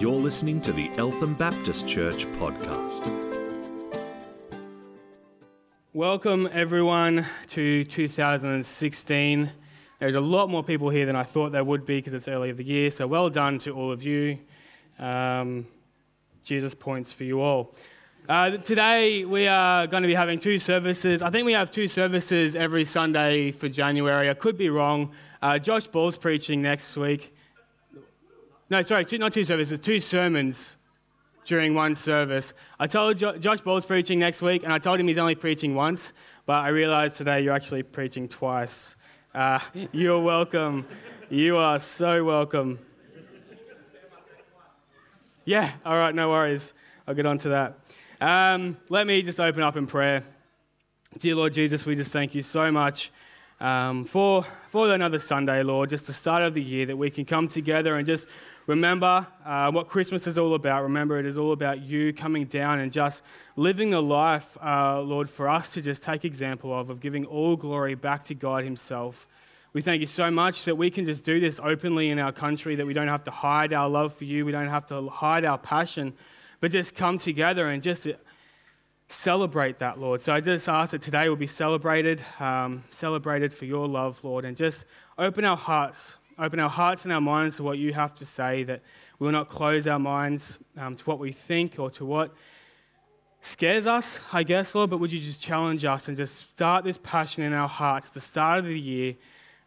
You're 0.00 0.12
listening 0.12 0.62
to 0.62 0.72
the 0.72 0.90
Eltham 0.96 1.34
Baptist 1.34 1.86
Church 1.86 2.24
podcast. 2.38 3.06
Welcome, 5.92 6.48
everyone, 6.50 7.26
to 7.48 7.84
2016. 7.84 9.50
There's 9.98 10.14
a 10.14 10.20
lot 10.22 10.48
more 10.48 10.64
people 10.64 10.88
here 10.88 11.04
than 11.04 11.16
I 11.16 11.22
thought 11.22 11.52
there 11.52 11.62
would 11.62 11.84
be 11.84 11.98
because 11.98 12.14
it's 12.14 12.28
early 12.28 12.48
of 12.48 12.56
the 12.56 12.64
year, 12.64 12.90
so 12.90 13.06
well 13.06 13.28
done 13.28 13.58
to 13.58 13.72
all 13.72 13.92
of 13.92 14.02
you. 14.02 14.38
Um, 14.98 15.66
Jesus 16.42 16.74
points 16.74 17.12
for 17.12 17.24
you 17.24 17.42
all. 17.42 17.74
Uh, 18.26 18.52
today, 18.56 19.26
we 19.26 19.48
are 19.48 19.86
going 19.86 20.02
to 20.02 20.06
be 20.06 20.14
having 20.14 20.38
two 20.38 20.56
services. 20.56 21.20
I 21.20 21.28
think 21.28 21.44
we 21.44 21.52
have 21.52 21.70
two 21.70 21.86
services 21.86 22.56
every 22.56 22.86
Sunday 22.86 23.52
for 23.52 23.68
January. 23.68 24.30
I 24.30 24.34
could 24.34 24.56
be 24.56 24.70
wrong. 24.70 25.10
Uh, 25.42 25.58
Josh 25.58 25.88
Ball's 25.88 26.16
preaching 26.16 26.62
next 26.62 26.96
week. 26.96 27.34
No, 28.70 28.82
sorry, 28.82 29.04
two, 29.04 29.18
not 29.18 29.32
two 29.32 29.42
services, 29.42 29.80
two 29.80 29.98
sermons 29.98 30.76
during 31.44 31.74
one 31.74 31.96
service. 31.96 32.54
I 32.78 32.86
told 32.86 33.18
jo- 33.18 33.36
Josh 33.36 33.60
Ball's 33.60 33.84
preaching 33.84 34.20
next 34.20 34.42
week, 34.42 34.62
and 34.62 34.72
I 34.72 34.78
told 34.78 35.00
him 35.00 35.08
he's 35.08 35.18
only 35.18 35.34
preaching 35.34 35.74
once, 35.74 36.12
but 36.46 36.64
I 36.64 36.68
realized 36.68 37.16
today 37.16 37.40
you're 37.40 37.52
actually 37.52 37.82
preaching 37.82 38.28
twice. 38.28 38.94
Uh, 39.34 39.58
you're 39.92 40.20
welcome. 40.20 40.86
You 41.30 41.56
are 41.56 41.80
so 41.80 42.22
welcome. 42.22 42.78
Yeah, 45.44 45.72
all 45.84 45.96
right, 45.96 46.14
no 46.14 46.30
worries. 46.30 46.72
I'll 47.08 47.14
get 47.14 47.26
on 47.26 47.38
to 47.38 47.48
that. 47.48 47.78
Um, 48.20 48.76
let 48.88 49.04
me 49.04 49.20
just 49.22 49.40
open 49.40 49.64
up 49.64 49.76
in 49.76 49.88
prayer. 49.88 50.22
Dear 51.18 51.34
Lord 51.34 51.54
Jesus, 51.54 51.86
we 51.86 51.96
just 51.96 52.12
thank 52.12 52.36
you 52.36 52.42
so 52.42 52.70
much 52.70 53.10
um, 53.60 54.04
for, 54.04 54.44
for 54.68 54.92
another 54.92 55.18
Sunday, 55.18 55.62
Lord, 55.62 55.90
just 55.90 56.06
the 56.06 56.12
start 56.12 56.42
of 56.42 56.54
the 56.54 56.62
year 56.62 56.86
that 56.86 56.96
we 56.96 57.10
can 57.10 57.24
come 57.24 57.46
together 57.46 57.96
and 57.96 58.06
just 58.06 58.26
remember 58.70 59.26
uh, 59.44 59.70
what 59.70 59.88
Christmas 59.88 60.26
is 60.26 60.38
all 60.38 60.54
about. 60.54 60.82
Remember, 60.82 61.18
it 61.18 61.26
is 61.26 61.36
all 61.36 61.52
about 61.52 61.82
you 61.82 62.12
coming 62.12 62.46
down 62.46 62.80
and 62.80 62.90
just 62.90 63.22
living 63.56 63.90
the 63.90 64.02
life, 64.02 64.56
uh, 64.62 65.00
Lord, 65.00 65.28
for 65.28 65.48
us 65.48 65.74
to 65.74 65.82
just 65.82 66.02
take 66.02 66.24
example 66.24 66.72
of, 66.72 66.90
of 66.90 67.00
giving 67.00 67.26
all 67.26 67.56
glory 67.56 67.94
back 67.94 68.24
to 68.24 68.34
God 68.34 68.64
Himself. 68.64 69.26
We 69.72 69.82
thank 69.82 70.00
you 70.00 70.06
so 70.06 70.30
much 70.30 70.64
that 70.64 70.76
we 70.76 70.90
can 70.90 71.04
just 71.04 71.22
do 71.22 71.38
this 71.38 71.60
openly 71.62 72.10
in 72.10 72.18
our 72.18 72.32
country, 72.32 72.74
that 72.76 72.86
we 72.86 72.94
don't 72.94 73.08
have 73.08 73.24
to 73.24 73.30
hide 73.30 73.72
our 73.72 73.88
love 73.88 74.14
for 74.14 74.24
you, 74.24 74.44
we 74.44 74.52
don't 74.52 74.68
have 74.68 74.86
to 74.86 75.08
hide 75.08 75.44
our 75.44 75.58
passion 75.58 76.14
but 76.60 76.70
just 76.70 76.94
come 76.94 77.18
together 77.18 77.68
and 77.68 77.82
just 77.82 78.06
celebrate 79.08 79.78
that, 79.78 79.98
Lord. 79.98 80.20
So 80.20 80.32
I 80.32 80.40
just 80.40 80.68
ask 80.68 80.92
that 80.92 81.02
today 81.02 81.28
will 81.28 81.36
be 81.36 81.46
celebrated, 81.46 82.22
um, 82.38 82.84
celebrated 82.90 83.52
for 83.52 83.64
your 83.64 83.88
love, 83.88 84.22
Lord, 84.22 84.44
and 84.44 84.56
just 84.56 84.84
open 85.18 85.44
our 85.44 85.56
hearts, 85.56 86.16
open 86.40 86.58
our 86.58 86.70
hearts 86.70 87.04
and 87.04 87.12
our 87.12 87.20
minds 87.20 87.56
to 87.56 87.62
what 87.62 87.78
you 87.78 87.92
have 87.92 88.14
to 88.16 88.26
say, 88.26 88.62
that 88.64 88.82
we 89.18 89.26
will 89.26 89.32
not 89.32 89.48
close 89.48 89.86
our 89.86 89.98
minds 89.98 90.58
um, 90.76 90.94
to 90.94 91.04
what 91.04 91.18
we 91.18 91.32
think 91.32 91.78
or 91.78 91.90
to 91.90 92.04
what 92.04 92.34
scares 93.42 93.86
us, 93.86 94.18
I 94.32 94.42
guess, 94.42 94.74
Lord, 94.74 94.90
but 94.90 94.98
would 94.98 95.12
you 95.12 95.20
just 95.20 95.42
challenge 95.42 95.84
us 95.84 96.08
and 96.08 96.16
just 96.16 96.48
start 96.48 96.84
this 96.84 96.98
passion 96.98 97.44
in 97.44 97.52
our 97.52 97.68
hearts 97.68 98.08
at 98.08 98.14
the 98.14 98.20
start 98.20 98.58
of 98.58 98.64
the 98.64 98.78
year 98.78 99.14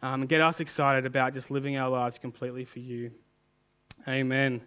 um, 0.02 0.22
and 0.22 0.28
get 0.28 0.40
us 0.40 0.60
excited 0.60 1.06
about 1.06 1.32
just 1.32 1.50
living 1.50 1.76
our 1.76 1.88
lives 1.88 2.18
completely 2.18 2.64
for 2.64 2.80
you. 2.80 3.10
Amen. 4.06 4.60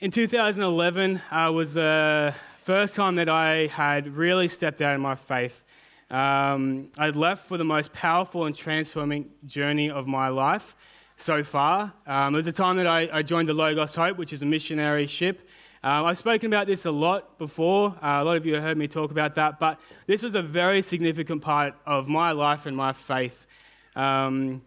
In 0.00 0.10
2011 0.10 1.22
uh, 1.30 1.52
was 1.54 1.74
the 1.74 2.34
first 2.56 2.96
time 2.96 3.14
that 3.16 3.28
I 3.28 3.68
had 3.68 4.16
really 4.16 4.48
stepped 4.48 4.82
out 4.82 4.94
in 4.94 5.00
my 5.00 5.14
faith. 5.14 5.62
Um, 6.12 6.90
I'd 6.98 7.16
left 7.16 7.46
for 7.46 7.56
the 7.56 7.64
most 7.64 7.94
powerful 7.94 8.44
and 8.44 8.54
transforming 8.54 9.30
journey 9.46 9.90
of 9.90 10.06
my 10.06 10.28
life 10.28 10.76
so 11.16 11.42
far. 11.42 11.94
Um, 12.06 12.34
it 12.34 12.36
was 12.36 12.44
the 12.44 12.52
time 12.52 12.76
that 12.76 12.86
I, 12.86 13.08
I, 13.10 13.22
joined 13.22 13.48
the 13.48 13.54
Logos 13.54 13.94
Hope, 13.94 14.18
which 14.18 14.34
is 14.34 14.42
a 14.42 14.46
missionary 14.46 15.06
ship. 15.06 15.48
Um, 15.82 16.04
I've 16.04 16.18
spoken 16.18 16.52
about 16.52 16.66
this 16.66 16.84
a 16.84 16.90
lot 16.90 17.38
before. 17.38 17.96
Uh, 18.02 18.18
a 18.20 18.24
lot 18.24 18.36
of 18.36 18.44
you 18.44 18.52
have 18.54 18.62
heard 18.62 18.76
me 18.76 18.88
talk 18.88 19.10
about 19.10 19.36
that, 19.36 19.58
but 19.58 19.80
this 20.06 20.22
was 20.22 20.34
a 20.34 20.42
very 20.42 20.82
significant 20.82 21.40
part 21.40 21.74
of 21.86 22.08
my 22.08 22.32
life 22.32 22.66
and 22.66 22.76
my 22.76 22.92
faith. 22.92 23.46
Um, 23.96 24.60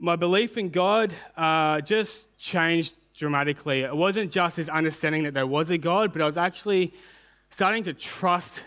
my 0.00 0.16
belief 0.16 0.58
in 0.58 0.70
God 0.70 1.14
uh, 1.36 1.80
just 1.80 2.36
changed 2.38 2.94
dramatically. 3.14 3.82
It 3.82 3.96
wasn't 3.96 4.32
just 4.32 4.56
this 4.56 4.68
understanding 4.68 5.22
that 5.22 5.34
there 5.34 5.46
was 5.46 5.70
a 5.70 5.78
God, 5.78 6.12
but 6.12 6.22
I 6.22 6.26
was 6.26 6.36
actually 6.36 6.92
starting 7.50 7.84
to 7.84 7.94
trust 7.94 8.64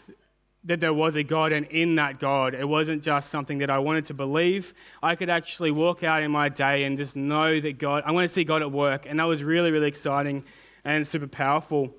that 0.64 0.80
there 0.80 0.94
was 0.94 1.16
a 1.16 1.24
God, 1.24 1.54
and 1.54 1.66
in 1.68 1.96
that 1.96 2.20
God, 2.20 2.54
it 2.54 2.68
wasn't 2.68 3.02
just 3.02 3.30
something 3.30 3.60
that 3.60 3.70
I 3.70 3.80
wanted 3.80 4.06
to 4.06 4.14
believe. 4.14 4.74
I 5.02 5.16
could 5.16 5.30
actually 5.30 5.72
walk 5.72 6.04
out 6.04 6.22
in 6.22 6.32
my 6.32 6.50
day 6.50 6.84
and 6.84 6.98
just 6.98 7.16
know 7.16 7.60
that 7.60 7.78
God, 7.78 8.04
I 8.06 8.12
want 8.12 8.28
to 8.28 8.34
see 8.34 8.44
God 8.44 8.62
at 8.62 8.72
work, 8.72 9.06
and 9.08 9.20
that 9.20 9.24
was 9.24 9.44
really, 9.44 9.72
really 9.72 9.88
exciting 9.88 10.44
and 10.84 11.08
super 11.08 11.28
powerful. 11.28 11.96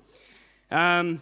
Um, 0.69 1.21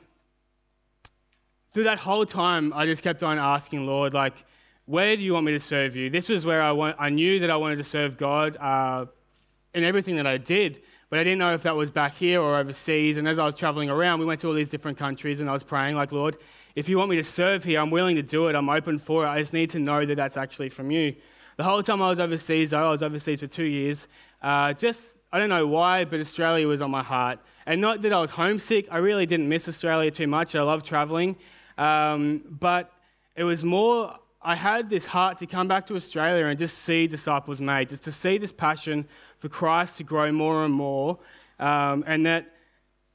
through 1.72 1.86
that 1.86 2.00
whole 2.00 2.26
time, 2.26 2.74
I 2.74 2.86
just 2.86 3.04
kept 3.04 3.24
on 3.24 3.38
asking, 3.38 3.86
Lord, 3.86 4.14
like, 4.14 4.34
where 4.86 5.16
do 5.16 5.24
you 5.24 5.34
want 5.34 5.46
me 5.46 5.52
to 5.52 5.60
serve 5.60 5.96
you? 5.96 6.10
This 6.10 6.28
was 6.28 6.46
where 6.46 6.62
I, 6.62 6.72
want, 6.72 6.96
I 7.00 7.10
knew 7.10 7.40
that 7.40 7.50
I 7.52 7.58
wanted 7.58 7.78
to 7.78 7.84
serve 7.84 8.18
God 8.18 8.58
uh, 8.58 9.06
in 9.74 9.84
everything 9.84 10.16
that 10.16 10.26
I 10.26 10.38
did. 10.38 10.82
But 11.10 11.20
I 11.20 11.24
didn't 11.24 11.40
know 11.40 11.54
if 11.54 11.64
that 11.64 11.76
was 11.76 11.90
back 11.90 12.16
here 12.16 12.40
or 12.42 12.58
overseas. 12.58 13.18
And 13.18 13.28
as 13.28 13.40
I 13.40 13.46
was 13.46 13.56
traveling 13.56 13.90
around, 13.90 14.20
we 14.20 14.26
went 14.26 14.42
to 14.42 14.48
all 14.48 14.54
these 14.54 14.70
different 14.70 14.98
countries, 14.98 15.42
and 15.42 15.50
I 15.50 15.54
was 15.54 15.64
praying, 15.64 15.96
like, 15.96 16.12
Lord, 16.12 16.38
if 16.80 16.88
you 16.88 16.98
want 16.98 17.10
me 17.10 17.18
to 17.18 17.24
serve 17.24 17.66
here, 17.66 17.82
I'm 17.82 17.92
willing 17.92 18.16
to 18.16 18.22
do 18.22 18.48
it. 18.48 18.56
I'm 18.56 18.70
open 18.70 19.00
for 19.00 19.26
it. 19.26 19.28
I 19.28 19.40
just 19.40 19.52
need 19.52 19.70
to 19.72 19.80
know 19.80 20.06
that 20.06 20.16
that's 20.16 20.38
actually 20.38 20.70
from 20.70 20.92
you. 20.92 21.14
The 21.58 21.66
whole 21.66 21.84
time 21.84 22.02
I 22.02 22.08
was 22.08 22.22
overseas, 22.22 22.70
though, 22.70 22.88
I 22.88 22.90
was 22.90 23.04
overseas 23.04 23.42
for 23.42 23.48
two 23.48 23.66
years. 23.66 24.08
Uh, 24.42 24.72
just, 24.72 25.18
I 25.34 25.40
don't 25.40 25.50
know 25.50 25.68
why, 25.68 26.06
but 26.06 26.22
Australia 26.22 26.70
was 26.70 26.82
on 26.82 26.90
my 26.90 27.04
heart. 27.04 27.40
And 27.66 27.82
not 27.82 28.02
that 28.04 28.14
I 28.14 28.22
was 28.22 28.32
homesick. 28.32 28.88
I 28.90 29.00
really 29.00 29.26
didn't 29.26 29.50
miss 29.50 29.68
Australia 29.68 30.10
too 30.10 30.28
much. 30.28 30.56
I 30.56 30.62
love 30.62 30.84
traveling. 30.84 31.36
Um, 31.78 32.44
but 32.50 32.94
it 33.36 33.44
was 33.44 33.66
more, 33.66 34.16
I 34.42 34.56
had 34.56 34.90
this 34.90 35.06
heart 35.06 35.38
to 35.40 35.48
come 35.48 35.68
back 35.68 35.86
to 35.88 35.98
Australia 35.98 36.46
and 36.46 36.58
just 36.58 36.78
see 36.78 37.08
disciples 37.08 37.60
made, 37.60 37.90
just 37.90 38.04
to 38.04 38.12
see 38.14 38.38
this 38.38 38.54
passion 38.54 39.06
for 39.40 39.50
Christ 39.50 39.98
to 39.98 40.06
grow 40.06 40.32
more 40.32 40.64
and 40.64 40.74
more. 40.74 41.20
Um, 41.60 42.06
and 42.08 42.26
that, 42.26 42.54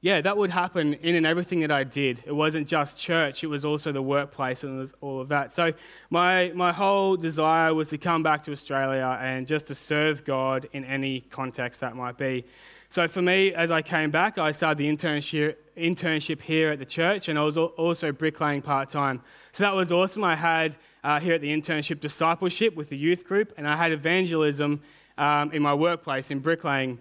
yeah, 0.05 0.21
that 0.21 0.37
would 0.37 0.51
happen 0.51 0.93
in 0.93 1.15
and 1.15 1.25
everything 1.25 1.61
that 1.61 1.71
I 1.71 1.83
did. 1.83 2.23
It 2.27 2.35
wasn't 2.37 2.69
just 2.69 3.01
church, 3.01 3.43
it 3.43 3.47
was 3.47 3.65
also 3.65 3.91
the 3.91 4.03
workplace 4.03 4.63
and 4.63 4.77
it 4.77 4.79
was 4.79 4.93
all 5.01 5.19
of 5.19 5.29
that. 5.29 5.57
So 5.57 5.73
my, 6.11 6.53
my 6.55 6.75
whole 6.75 7.17
desire 7.17 7.73
was 7.73 7.89
to 7.89 7.97
come 7.97 8.23
back 8.23 8.43
to 8.43 8.53
Australia 8.53 9.19
and 9.19 9.47
just 9.47 9.67
to 9.69 9.75
serve 9.75 10.23
God 10.27 10.69
in 10.73 10.85
any 10.85 11.21
context 11.21 11.81
that 11.81 11.97
might 11.97 12.19
be. 12.19 12.45
So 12.91 13.09
for 13.09 13.23
me, 13.23 13.55
as 13.55 13.71
I 13.71 13.81
came 13.81 14.11
back, 14.11 14.37
I 14.37 14.53
started 14.53 14.77
the 14.77 14.95
internship, 14.95 15.57
internship 15.75 16.43
here 16.43 16.71
at 16.71 16.79
the 16.79 16.85
church, 16.85 17.31
and 17.31 17.39
I 17.39 17.43
was 17.43 17.57
also 17.57 18.13
bricklaying 18.13 18.61
part 18.61 18.91
time. 18.91 19.23
So 19.53 19.65
that 19.65 19.75
was 19.75 19.91
awesome. 19.91 20.23
I 20.23 20.37
had 20.37 20.77
uh, 21.03 21.19
here 21.19 21.33
at 21.33 21.41
the 21.41 21.49
internship 21.49 22.01
discipleship 22.01 22.77
with 22.77 22.91
the 22.91 22.99
youth 22.99 23.25
group, 23.25 23.55
and 23.57 23.67
I 23.67 23.77
had 23.77 23.91
evangelism 23.91 24.83
um, 25.17 25.51
in 25.53 25.63
my 25.63 25.73
workplace 25.73 26.31
in 26.31 26.41
bricklaying. 26.41 26.99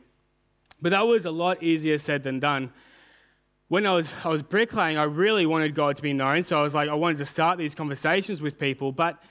But 0.82 0.92
that 0.92 1.06
was 1.06 1.26
a 1.26 1.32
lot 1.32 1.62
easier 1.62 1.98
said 1.98 2.24
than 2.24 2.40
done. 2.40 2.72
When 3.70 3.86
I 3.88 3.94
was, 3.94 4.12
I 4.24 4.30
was 4.30 4.44
bricklaying, 4.44 4.98
I 4.98 5.04
really 5.04 5.46
wanted 5.46 5.74
God 5.74 5.96
to 5.96 6.02
be 6.02 6.14
known. 6.14 6.44
So 6.44 6.60
I 6.60 6.64
was 6.64 6.76
like, 6.76 6.90
I 6.90 6.96
wanted 6.96 7.18
to 7.20 7.26
start 7.26 7.58
these 7.58 7.74
conversations 7.74 8.42
with 8.42 8.60
people. 8.60 8.92
But 8.92 9.22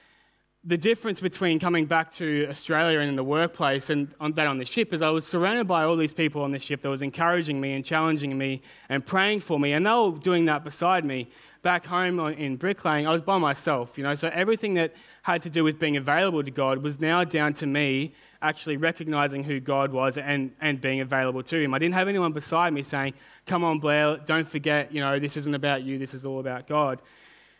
the 0.65 0.78
difference 0.78 1.19
between 1.19 1.59
coming 1.59 1.87
back 1.87 2.12
to 2.12 2.47
Australia 2.48 3.00
and 3.00 3.09
in 3.09 3.16
the 3.16 3.25
workplace 3.25 3.91
and 3.91 4.15
on 4.20 4.32
that 4.32 4.47
on 4.47 4.59
the 4.59 4.65
ship 4.65 4.93
is 4.93 5.03
I 5.03 5.10
was 5.10 5.26
surrounded 5.26 5.66
by 5.66 5.82
all 5.82 5.97
these 5.97 6.12
people 6.12 6.43
on 6.43 6.53
the 6.53 6.60
ship 6.60 6.82
that 6.82 6.88
was 6.88 7.03
encouraging 7.03 7.60
me 7.60 7.72
and 7.72 7.84
challenging 7.84 8.38
me 8.38 8.62
and 8.88 9.04
praying 9.04 9.41
for 9.41 9.59
me, 9.59 9.72
and 9.72 9.84
they 9.84 9.91
were 9.91 10.12
doing 10.12 10.44
that 10.44 10.62
beside 10.62 11.04
me. 11.04 11.31
Back 11.62 11.87
home 11.87 12.19
in 12.21 12.56
bricklaying, 12.56 13.06
I 13.06 13.12
was 13.12 13.23
by 13.23 13.39
myself, 13.39 13.97
you 13.97 14.03
know. 14.03 14.15
So 14.15 14.28
everything 14.34 14.75
that 14.75 14.95
had 15.23 15.43
to 15.43 15.50
do 15.50 15.62
with 15.62 15.78
being 15.78 15.97
available 15.97 16.43
to 16.43 16.50
God 16.50 16.83
was 16.83 17.00
now 17.00 17.23
down 17.23 17.55
to 17.55 17.67
me 17.67 18.15
actually 18.43 18.77
recognizing 18.77 19.45
who 19.45 19.61
God 19.61 19.93
was 19.93 20.19
and, 20.19 20.53
and 20.61 20.81
being 20.81 21.00
available 21.00 21.43
to 21.45 21.62
Him. 21.62 21.73
I 21.73 21.78
didn't 21.78 21.95
have 21.95 22.09
anyone 22.09 22.33
beside 22.33 22.73
me 22.73 22.82
saying, 22.82 23.14
Come 23.47 23.62
on, 23.62 23.79
Blair, 23.79 24.17
don't 24.17 24.47
forget, 24.47 24.93
you 24.93 25.00
know, 25.00 25.19
this 25.19 25.37
isn't 25.37 25.55
about 25.55 25.82
you, 25.82 25.99
this 25.99 26.14
is 26.14 26.25
all 26.25 26.41
about 26.41 26.67
God. 26.67 27.00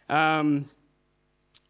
Um, 0.08 0.69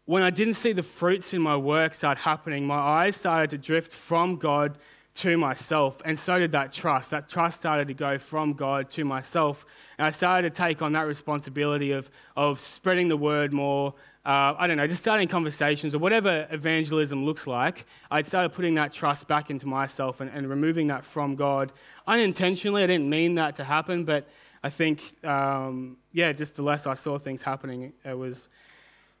when 0.05 0.23
I 0.23 0.31
didn't 0.31 0.55
see 0.55 0.73
the 0.73 0.83
fruits 0.83 1.33
in 1.33 1.41
my 1.41 1.55
work 1.55 1.93
start 1.93 2.17
happening, 2.17 2.65
my 2.65 2.75
eyes 2.77 3.15
started 3.15 3.51
to 3.51 3.57
drift 3.57 3.93
from 3.93 4.37
God 4.37 4.77
to 5.15 5.37
myself, 5.37 6.01
and 6.05 6.17
so 6.17 6.39
did 6.39 6.51
that 6.53 6.71
trust. 6.71 7.11
That 7.11 7.29
trust 7.29 7.59
started 7.59 7.87
to 7.87 7.93
go 7.93 8.17
from 8.17 8.53
God 8.53 8.89
to 8.91 9.05
myself, 9.05 9.65
and 9.97 10.07
I 10.07 10.09
started 10.09 10.53
to 10.53 10.57
take 10.61 10.81
on 10.81 10.93
that 10.93 11.05
responsibility 11.07 11.91
of, 11.91 12.09
of 12.35 12.59
spreading 12.59 13.09
the 13.09 13.17
word 13.17 13.53
more, 13.53 13.93
uh, 14.25 14.55
I 14.57 14.65
don't 14.65 14.77
know, 14.77 14.87
just 14.87 15.01
starting 15.01 15.27
conversations 15.27 15.93
or 15.93 15.99
whatever 15.99 16.47
evangelism 16.49 17.25
looks 17.25 17.45
like, 17.45 17.85
I'd 18.09 18.25
started 18.25 18.53
putting 18.53 18.73
that 18.75 18.91
trust 18.91 19.27
back 19.27 19.51
into 19.51 19.67
myself 19.67 20.19
and, 20.19 20.31
and, 20.33 20.49
removing 20.49 20.87
that 20.87 21.05
from 21.05 21.35
God. 21.35 21.71
Unintentionally, 22.07 22.83
I 22.83 22.87
didn't 22.87 23.09
mean 23.09 23.35
that 23.35 23.55
to 23.57 23.63
happen, 23.63 24.05
but 24.05 24.27
I 24.63 24.69
think, 24.69 25.01
um, 25.23 25.97
yeah, 26.11 26.31
just 26.31 26.55
the 26.55 26.63
less 26.63 26.87
I 26.87 26.95
saw 26.95 27.19
things 27.19 27.43
happening, 27.43 27.93
it 28.03 28.17
was 28.17 28.47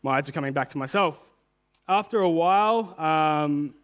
my 0.01 0.17
eyes 0.17 0.25
were 0.25 0.33
coming 0.33 0.53
back 0.53 0.69
to 0.69 0.77
myself. 0.77 1.19
After 1.87 2.21
a 2.21 2.29
while, 2.29 2.95
um, 2.97 3.75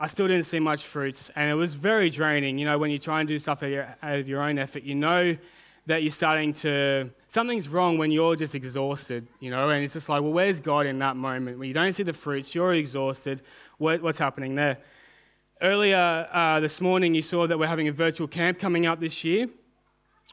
I 0.00 0.06
still 0.06 0.28
didn't 0.28 0.44
see 0.44 0.60
much 0.60 0.84
fruits, 0.84 1.28
and 1.34 1.50
it 1.50 1.54
was 1.54 1.74
very 1.74 2.08
draining. 2.08 2.56
You 2.56 2.66
know, 2.66 2.78
when 2.78 2.92
you 2.92 3.00
try 3.00 3.18
and 3.18 3.28
do 3.28 3.36
stuff 3.36 3.64
out 3.64 4.18
of 4.18 4.28
your 4.28 4.42
own 4.42 4.58
effort, 4.58 4.84
you 4.84 4.94
know 4.94 5.36
that 5.86 6.02
you're 6.02 6.10
starting 6.10 6.52
to, 6.52 7.10
something's 7.26 7.68
wrong 7.68 7.98
when 7.98 8.12
you're 8.12 8.36
just 8.36 8.54
exhausted, 8.54 9.26
you 9.40 9.50
know, 9.50 9.70
and 9.70 9.82
it's 9.82 9.94
just 9.94 10.08
like, 10.08 10.22
well, 10.22 10.32
where's 10.32 10.60
God 10.60 10.86
in 10.86 10.98
that 10.98 11.16
moment? 11.16 11.58
When 11.58 11.66
you 11.66 11.74
don't 11.74 11.94
see 11.94 12.02
the 12.02 12.12
fruits, 12.12 12.54
you're 12.54 12.74
exhausted, 12.74 13.42
what, 13.78 14.02
what's 14.02 14.18
happening 14.18 14.54
there? 14.54 14.78
Earlier 15.62 16.28
uh, 16.30 16.60
this 16.60 16.80
morning, 16.80 17.14
you 17.14 17.22
saw 17.22 17.46
that 17.46 17.58
we're 17.58 17.66
having 17.66 17.88
a 17.88 17.92
virtual 17.92 18.28
camp 18.28 18.60
coming 18.60 18.86
up 18.86 19.00
this 19.00 19.24
year. 19.24 19.48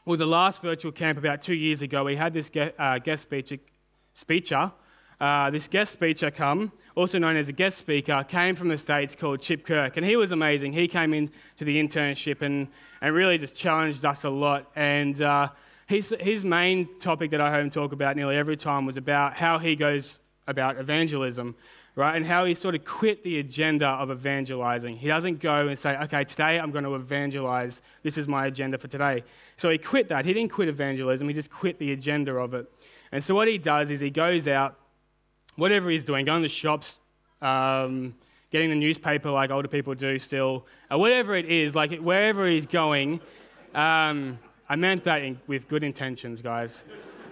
Well, 0.04 0.18
the 0.18 0.26
last 0.26 0.62
virtual 0.62 0.92
camp 0.92 1.18
about 1.18 1.42
two 1.42 1.54
years 1.54 1.82
ago, 1.82 2.04
we 2.04 2.14
had 2.14 2.34
this 2.34 2.50
guest, 2.50 2.74
uh, 2.78 2.98
guest 2.98 3.22
speaker, 3.22 3.56
speaker 4.12 4.72
uh, 5.20 5.50
this 5.50 5.66
guest 5.68 5.92
speaker 5.92 6.30
come, 6.30 6.72
also 6.94 7.18
known 7.18 7.36
as 7.36 7.48
a 7.48 7.52
guest 7.52 7.78
speaker, 7.78 8.24
came 8.28 8.54
from 8.54 8.68
the 8.68 8.76
States 8.76 9.16
called 9.16 9.40
Chip 9.40 9.64
Kirk. 9.64 9.96
And 9.96 10.04
he 10.04 10.16
was 10.16 10.32
amazing. 10.32 10.72
He 10.72 10.88
came 10.88 11.14
in 11.14 11.30
to 11.58 11.64
the 11.64 11.82
internship 11.82 12.42
and, 12.42 12.68
and 13.00 13.14
really 13.14 13.38
just 13.38 13.54
challenged 13.54 14.04
us 14.04 14.24
a 14.24 14.30
lot. 14.30 14.70
And 14.76 15.20
uh, 15.22 15.48
his, 15.86 16.14
his 16.20 16.44
main 16.44 16.98
topic 16.98 17.30
that 17.30 17.40
I 17.40 17.50
heard 17.50 17.62
him 17.62 17.70
talk 17.70 17.92
about 17.92 18.16
nearly 18.16 18.36
every 18.36 18.56
time 18.56 18.84
was 18.84 18.96
about 18.96 19.36
how 19.36 19.58
he 19.58 19.74
goes 19.74 20.20
about 20.46 20.78
evangelism, 20.78 21.56
right? 21.94 22.14
And 22.14 22.24
how 22.26 22.44
he 22.44 22.52
sort 22.52 22.74
of 22.74 22.84
quit 22.84 23.24
the 23.24 23.38
agenda 23.38 23.88
of 23.88 24.10
evangelizing. 24.10 24.96
He 24.98 25.08
doesn't 25.08 25.40
go 25.40 25.66
and 25.66 25.78
say, 25.78 25.96
okay, 25.96 26.24
today 26.24 26.60
I'm 26.60 26.72
going 26.72 26.84
to 26.84 26.94
evangelize. 26.94 27.80
This 28.02 28.18
is 28.18 28.28
my 28.28 28.46
agenda 28.46 28.76
for 28.76 28.88
today. 28.88 29.24
So 29.56 29.70
he 29.70 29.78
quit 29.78 30.08
that. 30.10 30.26
He 30.26 30.34
didn't 30.34 30.52
quit 30.52 30.68
evangelism, 30.68 31.26
he 31.26 31.34
just 31.34 31.50
quit 31.50 31.78
the 31.78 31.92
agenda 31.92 32.34
of 32.34 32.52
it. 32.52 32.70
And 33.12 33.24
so 33.24 33.34
what 33.34 33.48
he 33.48 33.56
does 33.56 33.90
is 33.90 34.00
he 34.00 34.10
goes 34.10 34.46
out 34.46 34.78
whatever 35.56 35.90
he's 35.90 36.04
doing, 36.04 36.24
going 36.24 36.42
to 36.42 36.48
shops, 36.48 36.98
um, 37.42 38.14
getting 38.50 38.70
the 38.70 38.76
newspaper 38.76 39.30
like 39.30 39.50
older 39.50 39.68
people 39.68 39.94
do 39.94 40.18
still, 40.18 40.66
uh, 40.92 40.98
whatever 40.98 41.34
it 41.34 41.46
is, 41.46 41.74
like 41.74 41.98
wherever 41.98 42.46
he's 42.46 42.66
going, 42.66 43.20
um, 43.74 44.38
I 44.68 44.76
meant 44.76 45.04
that 45.04 45.22
in, 45.22 45.40
with 45.46 45.68
good 45.68 45.84
intentions, 45.84 46.40
guys. 46.40 46.84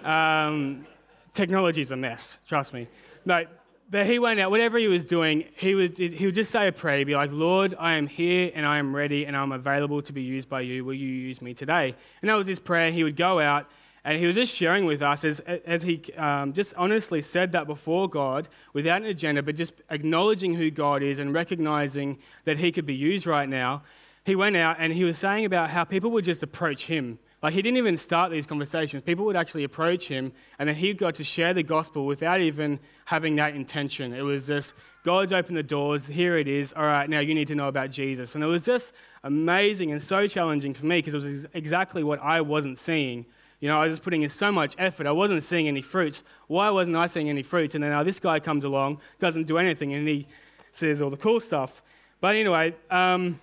Um, 0.03 0.87
technology's 1.33 1.91
a 1.91 1.97
mess, 1.97 2.39
trust 2.47 2.75
me. 2.75 2.89
No, 3.25 3.45
but 3.91 4.07
he 4.07 4.19
went 4.19 4.41
out, 4.41 4.51
whatever 4.51 4.79
he 4.79 4.89
was 4.89 5.05
doing, 5.05 5.45
he 5.57 5.75
would, 5.75 5.97
he 5.99 6.27
would 6.27 6.35
just 6.35 6.51
say 6.51 6.69
a 6.69 6.73
prayer, 6.73 7.05
be 7.05 7.15
like, 7.15 7.31
Lord, 7.33 7.77
I 7.79 7.95
am 7.95 8.07
here 8.07 8.51
and 8.55 8.67
I 8.67 8.79
am 8.79 8.95
ready 8.95 9.25
and 9.27 9.37
I'm 9.37 9.53
available 9.53 10.03
to 10.03 10.13
be 10.13 10.23
used 10.23 10.49
by 10.49 10.63
you. 10.63 10.85
Will 10.85 10.95
you 10.95 11.09
use 11.09 11.41
me 11.43 11.55
today? 11.55 11.95
And 12.23 12.31
that 12.31 12.35
was 12.35 12.47
his 12.47 12.61
prayer. 12.61 12.91
He 12.91 13.05
would 13.05 13.17
go 13.17 13.41
out 13.41 13.69
and 14.05 14.19
he 14.19 14.27
was 14.27 14.37
just 14.37 14.55
sharing 14.55 14.85
with 14.85 15.01
us 15.01 15.25
as, 15.25 15.41
as 15.41 15.83
he 15.83 16.03
um, 16.19 16.53
just 16.53 16.75
honestly 16.77 17.23
said 17.23 17.53
that 17.53 17.67
before 17.67 18.09
God 18.09 18.49
without 18.75 19.01
an 19.01 19.09
agenda, 19.09 19.43
but 19.43 19.57
just 19.57 19.73
acknowledging 19.89 20.55
who 20.55 20.71
God 20.71 21.03
is 21.03 21.19
and 21.19 21.33
recognizing 21.33 22.19
that 22.45 22.59
he 22.59 22.71
could 22.71 22.85
be 22.85 22.95
used 22.95 23.27
right 23.27 23.49
now. 23.49 23.83
He 24.27 24.37
went 24.37 24.57
out 24.57 24.77
and 24.79 24.93
he 24.93 25.05
was 25.05 25.17
saying 25.17 25.47
about 25.47 25.71
how 25.71 25.85
people 25.85 26.11
would 26.11 26.25
just 26.25 26.43
approach 26.43 26.87
him. 26.87 27.19
Like 27.43 27.55
he 27.55 27.63
didn't 27.63 27.79
even 27.79 27.97
start 27.97 28.31
these 28.31 28.47
conversations. 28.47 29.03
People 29.03 29.25
would 29.25 29.37
actually 29.37 29.65
approach 29.65 30.09
him 30.09 30.33
and 30.59 30.69
then 30.69 30.77
he 30.77 30.93
got 30.93 31.15
to 31.17 31.25
share 31.25 31.55
the 31.55 31.63
gospel 31.63 32.05
without 32.05 32.41
even 32.41 32.81
having 33.07 33.37
that 33.37 33.55
intention. 33.55 34.13
It 34.13 34.23
was 34.23 34.47
just, 34.47 34.75
God's 35.03 35.33
opened 35.33 35.57
the 35.57 35.63
doors. 35.63 36.05
Here 36.05 36.37
it 36.37 36.49
is. 36.49 36.75
All 36.75 36.85
right, 36.85 37.09
now 37.09 37.21
you 37.21 37.35
need 37.35 37.49
to 37.49 37.55
know 37.55 37.69
about 37.69 37.91
Jesus. 37.91 38.35
And 38.35 38.45
it 38.45 38.49
was 38.49 38.67
just 38.67 38.93
amazing 39.23 39.93
and 39.93 40.03
so 40.03 40.27
challenging 40.27 40.75
for 40.75 40.85
me 40.85 40.99
because 40.99 41.15
it 41.15 41.19
was 41.19 41.47
exactly 41.55 42.05
what 42.05 42.21
I 42.23 42.43
wasn't 42.43 42.77
seeing 42.77 43.25
you 43.65 43.71
know, 43.71 43.81
I 43.81 43.87
was 43.87 43.99
putting 43.99 44.21
in 44.21 44.29
so 44.29 44.53
much 44.53 44.75
effort. 44.77 45.07
I 45.07 45.13
wasn't 45.13 45.43
seeing 45.43 45.69
any 45.69 45.81
fruits. 45.81 46.23
Why 46.49 46.69
wasn't 46.69 46.97
I 46.97 47.07
seeing 47.07 47.31
any 47.31 47.43
fruits? 47.43 47.75
And 47.75 47.83
then 47.83 47.93
now 47.93 48.03
this 48.03 48.21
guy 48.21 48.39
comes 48.39 48.63
along, 48.63 49.01
doesn't 49.19 49.45
do 49.45 49.57
anything, 49.57 49.95
and 49.95 50.07
he 50.07 50.27
says 50.71 51.01
all 51.01 51.09
the 51.09 51.17
cool 51.17 51.41
stuff. 51.41 51.83
But 52.21 52.37
anyway, 52.37 52.75
um, 52.91 53.41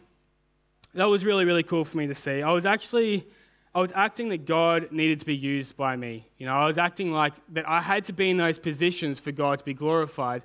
that 0.93 1.05
was 1.05 1.25
really, 1.25 1.43
really 1.43 1.63
cool 1.63 1.83
for 1.85 1.97
me 1.97 2.05
to 2.05 2.13
see. 2.13 2.43
I 2.43 2.51
was 2.51 2.67
actually, 2.67 3.25
I 3.73 3.81
was 3.81 3.91
acting 3.95 4.29
that 4.29 4.45
God 4.45 4.91
needed 4.91 5.21
to 5.21 5.25
be 5.25 5.35
used 5.35 5.75
by 5.75 5.95
me. 5.95 6.27
You 6.37 6.45
know, 6.45 6.53
I 6.53 6.67
was 6.67 6.77
acting 6.77 7.11
like 7.11 7.33
that 7.53 7.67
I 7.67 7.81
had 7.81 8.05
to 8.05 8.13
be 8.13 8.29
in 8.29 8.37
those 8.37 8.59
positions 8.59 9.19
for 9.19 9.31
God 9.31 9.57
to 9.57 9.65
be 9.65 9.73
glorified. 9.73 10.43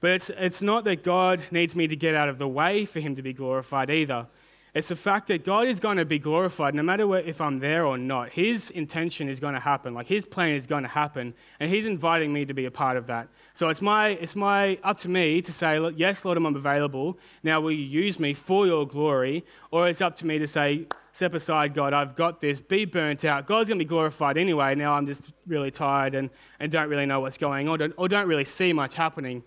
But 0.00 0.12
it's, 0.12 0.30
it's 0.30 0.62
not 0.62 0.84
that 0.84 1.04
God 1.04 1.42
needs 1.50 1.76
me 1.76 1.86
to 1.88 1.94
get 1.94 2.14
out 2.14 2.30
of 2.30 2.38
the 2.38 2.48
way 2.48 2.86
for 2.86 3.00
him 3.00 3.16
to 3.16 3.22
be 3.22 3.34
glorified 3.34 3.90
either. 3.90 4.28
It's 4.72 4.88
the 4.88 4.96
fact 4.96 5.26
that 5.28 5.44
God 5.44 5.66
is 5.66 5.80
going 5.80 5.96
to 5.96 6.04
be 6.04 6.18
glorified 6.18 6.74
no 6.74 6.82
matter 6.82 7.16
if 7.16 7.40
I'm 7.40 7.58
there 7.58 7.84
or 7.84 7.98
not. 7.98 8.30
His 8.30 8.70
intention 8.70 9.28
is 9.28 9.40
going 9.40 9.54
to 9.54 9.60
happen. 9.60 9.94
Like 9.94 10.06
His 10.06 10.24
plan 10.24 10.54
is 10.54 10.66
going 10.66 10.84
to 10.84 10.88
happen. 10.88 11.34
And 11.58 11.70
He's 11.70 11.86
inviting 11.86 12.32
me 12.32 12.44
to 12.44 12.54
be 12.54 12.66
a 12.66 12.70
part 12.70 12.96
of 12.96 13.06
that. 13.08 13.28
So 13.54 13.68
it's, 13.68 13.82
my, 13.82 14.08
it's 14.08 14.36
my, 14.36 14.78
up 14.84 14.98
to 14.98 15.08
me 15.08 15.42
to 15.42 15.52
say, 15.52 15.80
yes, 15.96 16.24
Lord, 16.24 16.36
I'm 16.36 16.46
available. 16.46 17.18
Now 17.42 17.60
will 17.60 17.72
you 17.72 17.84
use 17.84 18.20
me 18.20 18.32
for 18.32 18.66
your 18.66 18.86
glory? 18.86 19.44
Or 19.72 19.88
it's 19.88 20.00
up 20.00 20.14
to 20.16 20.26
me 20.26 20.38
to 20.38 20.46
say, 20.46 20.86
step 21.12 21.34
aside, 21.34 21.74
God, 21.74 21.92
I've 21.92 22.14
got 22.14 22.40
this. 22.40 22.60
Be 22.60 22.84
burnt 22.84 23.24
out. 23.24 23.46
God's 23.46 23.70
going 23.70 23.78
to 23.78 23.84
be 23.84 23.88
glorified 23.88 24.38
anyway. 24.38 24.76
Now 24.76 24.94
I'm 24.94 25.06
just 25.06 25.32
really 25.46 25.72
tired 25.72 26.14
and, 26.14 26.30
and 26.60 26.70
don't 26.70 26.88
really 26.88 27.06
know 27.06 27.20
what's 27.20 27.38
going 27.38 27.68
on 27.68 27.92
or 27.96 28.08
don't 28.08 28.28
really 28.28 28.44
see 28.44 28.72
much 28.72 28.94
happening. 28.94 29.42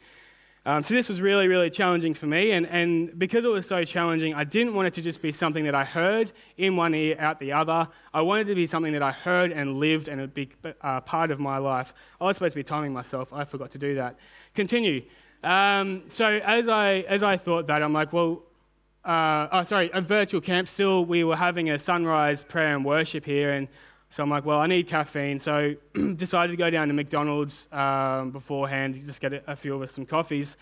Um, 0.66 0.82
so 0.82 0.94
this 0.94 1.10
was 1.10 1.22
really, 1.22 1.50
really 1.50 1.70
challenging 1.70 2.14
for 2.14 2.26
me, 2.26 2.52
and, 2.52 2.66
and 2.68 3.20
because 3.20 3.44
it 3.44 3.50
was 3.50 3.68
so 3.68 3.84
challenging, 3.84 4.34
I 4.34 4.46
didn't 4.46 4.74
want 4.74 4.88
it 4.88 4.94
to 4.94 5.02
just 5.02 5.22
be 5.22 5.34
something 5.34 5.66
that 5.66 5.76
I 5.76 5.84
heard 5.84 6.32
in 6.56 6.78
one 6.78 6.96
ear, 6.96 7.18
out 7.20 7.40
the 7.40 7.52
other. 7.52 7.90
I 8.14 8.22
wanted 8.22 8.48
it 8.48 8.52
to 8.52 8.56
be 8.56 8.66
something 8.66 8.94
that 8.94 9.04
I 9.04 9.12
heard 9.12 9.52
and 9.52 9.78
lived 9.78 10.08
and 10.08 10.22
a 10.22 10.28
big 10.28 10.56
uh, 10.80 11.02
part 11.02 11.32
of 11.32 11.40
my 11.40 11.58
life. 11.58 11.94
I 12.22 12.24
was 12.24 12.38
supposed 12.38 12.54
to 12.54 12.60
be 12.60 12.64
timing 12.64 12.94
myself. 12.94 13.34
I 13.34 13.44
forgot 13.44 13.72
to 13.72 13.78
do 13.78 13.96
that. 13.96 14.18
Continue. 14.56 15.04
Um, 15.44 16.04
so 16.08 16.26
as 16.26 16.70
I, 16.70 17.06
as 17.10 17.24
I 17.24 17.36
thought 17.36 17.68
that, 17.68 17.84
I'm 17.84 17.92
like, 17.92 18.14
well, 18.14 18.44
uh, 19.04 19.50
oh, 19.52 19.64
sorry, 19.64 19.90
a 19.94 20.00
virtual 20.00 20.40
camp. 20.40 20.70
Still, 20.70 21.04
we 21.04 21.26
were 21.26 21.36
having 21.36 21.70
a 21.72 21.78
sunrise 21.78 22.42
prayer 22.42 22.74
and 22.74 22.86
worship 22.86 23.26
here, 23.26 23.52
and 23.52 23.68
so 24.14 24.22
I'm 24.22 24.30
like, 24.30 24.46
well, 24.46 24.60
I 24.60 24.68
need 24.68 24.88
caffeine. 24.88 25.40
So 25.40 25.74
decided 26.16 26.52
to 26.52 26.58
go 26.58 26.70
down 26.70 26.88
to 26.90 26.94
McDonald's 26.94 27.68
um, 27.72 28.30
beforehand, 28.30 29.04
just 29.04 29.20
get 29.20 29.34
a, 29.34 29.54
a 29.54 29.56
few 29.56 29.74
of 29.74 29.82
us 29.82 29.92
some 29.92 30.06
coffees. 30.06 30.56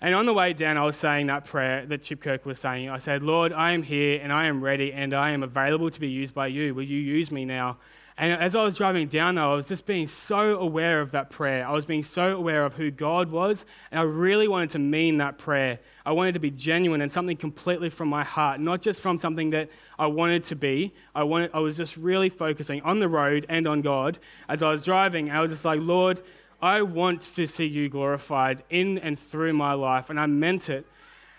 And 0.00 0.14
on 0.14 0.26
the 0.26 0.32
way 0.32 0.52
down, 0.52 0.76
I 0.76 0.84
was 0.84 0.94
saying 0.94 1.26
that 1.26 1.44
prayer 1.44 1.84
that 1.86 2.02
Chip 2.02 2.20
Kirk 2.20 2.46
was 2.46 2.60
saying. 2.60 2.88
I 2.88 2.98
said, 2.98 3.24
Lord, 3.24 3.52
I 3.52 3.72
am 3.72 3.82
here 3.82 4.20
and 4.22 4.32
I 4.32 4.46
am 4.46 4.62
ready 4.62 4.92
and 4.92 5.12
I 5.12 5.32
am 5.32 5.42
available 5.42 5.90
to 5.90 5.98
be 5.98 6.08
used 6.08 6.34
by 6.34 6.46
you. 6.46 6.72
Will 6.72 6.84
you 6.84 7.00
use 7.00 7.32
me 7.32 7.44
now? 7.44 7.78
And 8.16 8.32
as 8.32 8.54
I 8.54 8.62
was 8.62 8.76
driving 8.76 9.08
down, 9.08 9.34
though, 9.34 9.52
I 9.52 9.54
was 9.56 9.66
just 9.66 9.86
being 9.86 10.06
so 10.06 10.56
aware 10.56 11.00
of 11.00 11.10
that 11.10 11.30
prayer. 11.30 11.66
I 11.66 11.72
was 11.72 11.84
being 11.84 12.04
so 12.04 12.36
aware 12.36 12.64
of 12.64 12.74
who 12.74 12.92
God 12.92 13.32
was, 13.32 13.66
and 13.90 13.98
I 13.98 14.04
really 14.04 14.46
wanted 14.46 14.70
to 14.70 14.78
mean 14.78 15.16
that 15.16 15.36
prayer. 15.36 15.80
I 16.06 16.12
wanted 16.12 16.34
to 16.34 16.40
be 16.40 16.52
genuine 16.52 17.00
and 17.00 17.10
something 17.10 17.36
completely 17.36 17.90
from 17.90 18.08
my 18.08 18.22
heart, 18.22 18.60
not 18.60 18.82
just 18.82 19.02
from 19.02 19.18
something 19.18 19.50
that 19.50 19.68
I 19.98 20.06
wanted 20.06 20.44
to 20.44 20.54
be. 20.54 20.94
I, 21.12 21.24
wanted, 21.24 21.50
I 21.52 21.58
was 21.58 21.76
just 21.76 21.96
really 21.96 22.28
focusing 22.28 22.80
on 22.82 23.00
the 23.00 23.08
road 23.08 23.46
and 23.48 23.66
on 23.66 23.82
God. 23.82 24.20
As 24.48 24.62
I 24.62 24.70
was 24.70 24.84
driving, 24.84 25.32
I 25.32 25.40
was 25.40 25.50
just 25.50 25.64
like, 25.64 25.80
Lord, 25.80 26.22
I 26.62 26.82
want 26.82 27.20
to 27.22 27.48
see 27.48 27.66
you 27.66 27.88
glorified 27.88 28.62
in 28.70 28.96
and 28.98 29.18
through 29.18 29.54
my 29.54 29.72
life, 29.72 30.08
and 30.08 30.20
I 30.20 30.26
meant 30.26 30.70
it. 30.70 30.86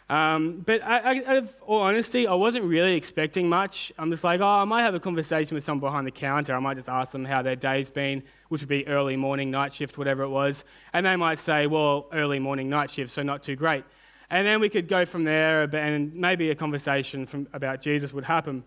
Um, 0.07 0.61
but 0.63 0.83
I, 0.83 0.99
I, 0.99 1.23
out 1.25 1.37
of 1.37 1.55
all 1.65 1.81
honesty, 1.81 2.27
I 2.27 2.35
wasn't 2.35 2.65
really 2.65 2.93
expecting 2.93 3.49
much. 3.49 3.91
I'm 3.97 4.11
just 4.11 4.23
like, 4.23 4.39
oh, 4.39 4.45
I 4.45 4.63
might 4.65 4.83
have 4.83 4.93
a 4.93 4.99
conversation 4.99 5.55
with 5.55 5.63
someone 5.63 5.89
behind 5.89 6.05
the 6.05 6.11
counter. 6.11 6.53
I 6.55 6.59
might 6.59 6.75
just 6.75 6.89
ask 6.89 7.11
them 7.11 7.25
how 7.25 7.41
their 7.41 7.55
day's 7.55 7.89
been, 7.89 8.21
which 8.49 8.61
would 8.61 8.69
be 8.69 8.87
early 8.87 9.15
morning, 9.15 9.49
night 9.49 9.73
shift, 9.73 9.97
whatever 9.97 10.21
it 10.21 10.29
was. 10.29 10.63
And 10.93 11.05
they 11.05 11.15
might 11.15 11.39
say, 11.39 11.65
well, 11.65 12.07
early 12.13 12.37
morning, 12.37 12.69
night 12.69 12.91
shift, 12.91 13.09
so 13.09 13.23
not 13.23 13.41
too 13.41 13.55
great. 13.55 13.83
And 14.29 14.45
then 14.45 14.59
we 14.59 14.69
could 14.69 14.87
go 14.87 15.05
from 15.05 15.23
there, 15.23 15.63
and 15.63 16.13
maybe 16.13 16.51
a 16.51 16.55
conversation 16.55 17.25
from, 17.25 17.47
about 17.53 17.81
Jesus 17.81 18.13
would 18.13 18.25
happen. 18.25 18.63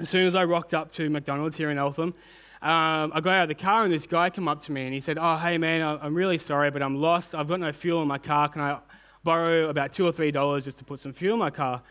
As 0.00 0.08
soon 0.08 0.26
as 0.26 0.34
I 0.34 0.44
rocked 0.44 0.74
up 0.74 0.92
to 0.92 1.08
McDonald's 1.08 1.56
here 1.56 1.70
in 1.70 1.78
Eltham, 1.78 2.12
um, 2.62 3.12
I 3.14 3.20
got 3.20 3.34
out 3.34 3.42
of 3.42 3.48
the 3.48 3.54
car 3.54 3.84
and 3.84 3.92
this 3.92 4.06
guy 4.06 4.30
came 4.30 4.48
up 4.48 4.60
to 4.62 4.72
me 4.72 4.84
and 4.84 4.94
he 4.94 5.00
said, 5.00 5.18
Oh, 5.18 5.36
hey 5.36 5.58
man, 5.58 5.82
I'm 6.02 6.14
really 6.14 6.38
sorry, 6.38 6.70
but 6.70 6.82
I'm 6.82 6.96
lost. 6.96 7.34
I've 7.34 7.48
got 7.48 7.60
no 7.60 7.70
fuel 7.70 8.00
in 8.02 8.08
my 8.08 8.18
car. 8.18 8.48
Can 8.48 8.62
I 8.62 8.78
borrow 9.26 9.68
about 9.68 9.92
two 9.92 10.06
or 10.06 10.12
three 10.12 10.30
dollars 10.30 10.64
just 10.64 10.78
to 10.78 10.84
put 10.84 10.98
some 10.98 11.12
fuel 11.12 11.34
in 11.34 11.40
my 11.40 11.50
car. 11.50 11.82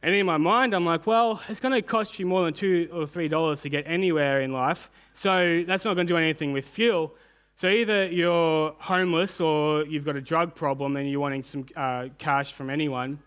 And 0.00 0.14
in 0.14 0.24
my 0.24 0.36
mind, 0.36 0.74
I'm 0.74 0.86
like, 0.86 1.06
well, 1.06 1.42
it's 1.48 1.60
going 1.60 1.74
to 1.74 1.82
cost 1.82 2.18
you 2.18 2.24
more 2.24 2.44
than 2.44 2.54
two 2.54 2.88
or 2.92 3.04
three 3.04 3.28
dollars 3.28 3.60
to 3.62 3.68
get 3.68 3.84
anywhere 3.86 4.40
in 4.40 4.52
life. 4.52 4.88
So 5.12 5.64
that's 5.66 5.84
not 5.84 5.94
going 5.94 6.06
to 6.06 6.12
do 6.12 6.16
anything 6.16 6.52
with 6.52 6.66
fuel. 6.66 7.14
So 7.56 7.68
either 7.68 8.06
you're 8.06 8.76
homeless 8.78 9.40
or 9.40 9.84
you've 9.84 10.04
got 10.04 10.14
a 10.14 10.20
drug 10.20 10.54
problem 10.54 10.96
and 10.96 11.10
you're 11.10 11.20
wanting 11.20 11.42
some 11.42 11.66
uh, 11.74 12.08
cash 12.16 12.52
from 12.52 12.70
anyone. 12.70 13.18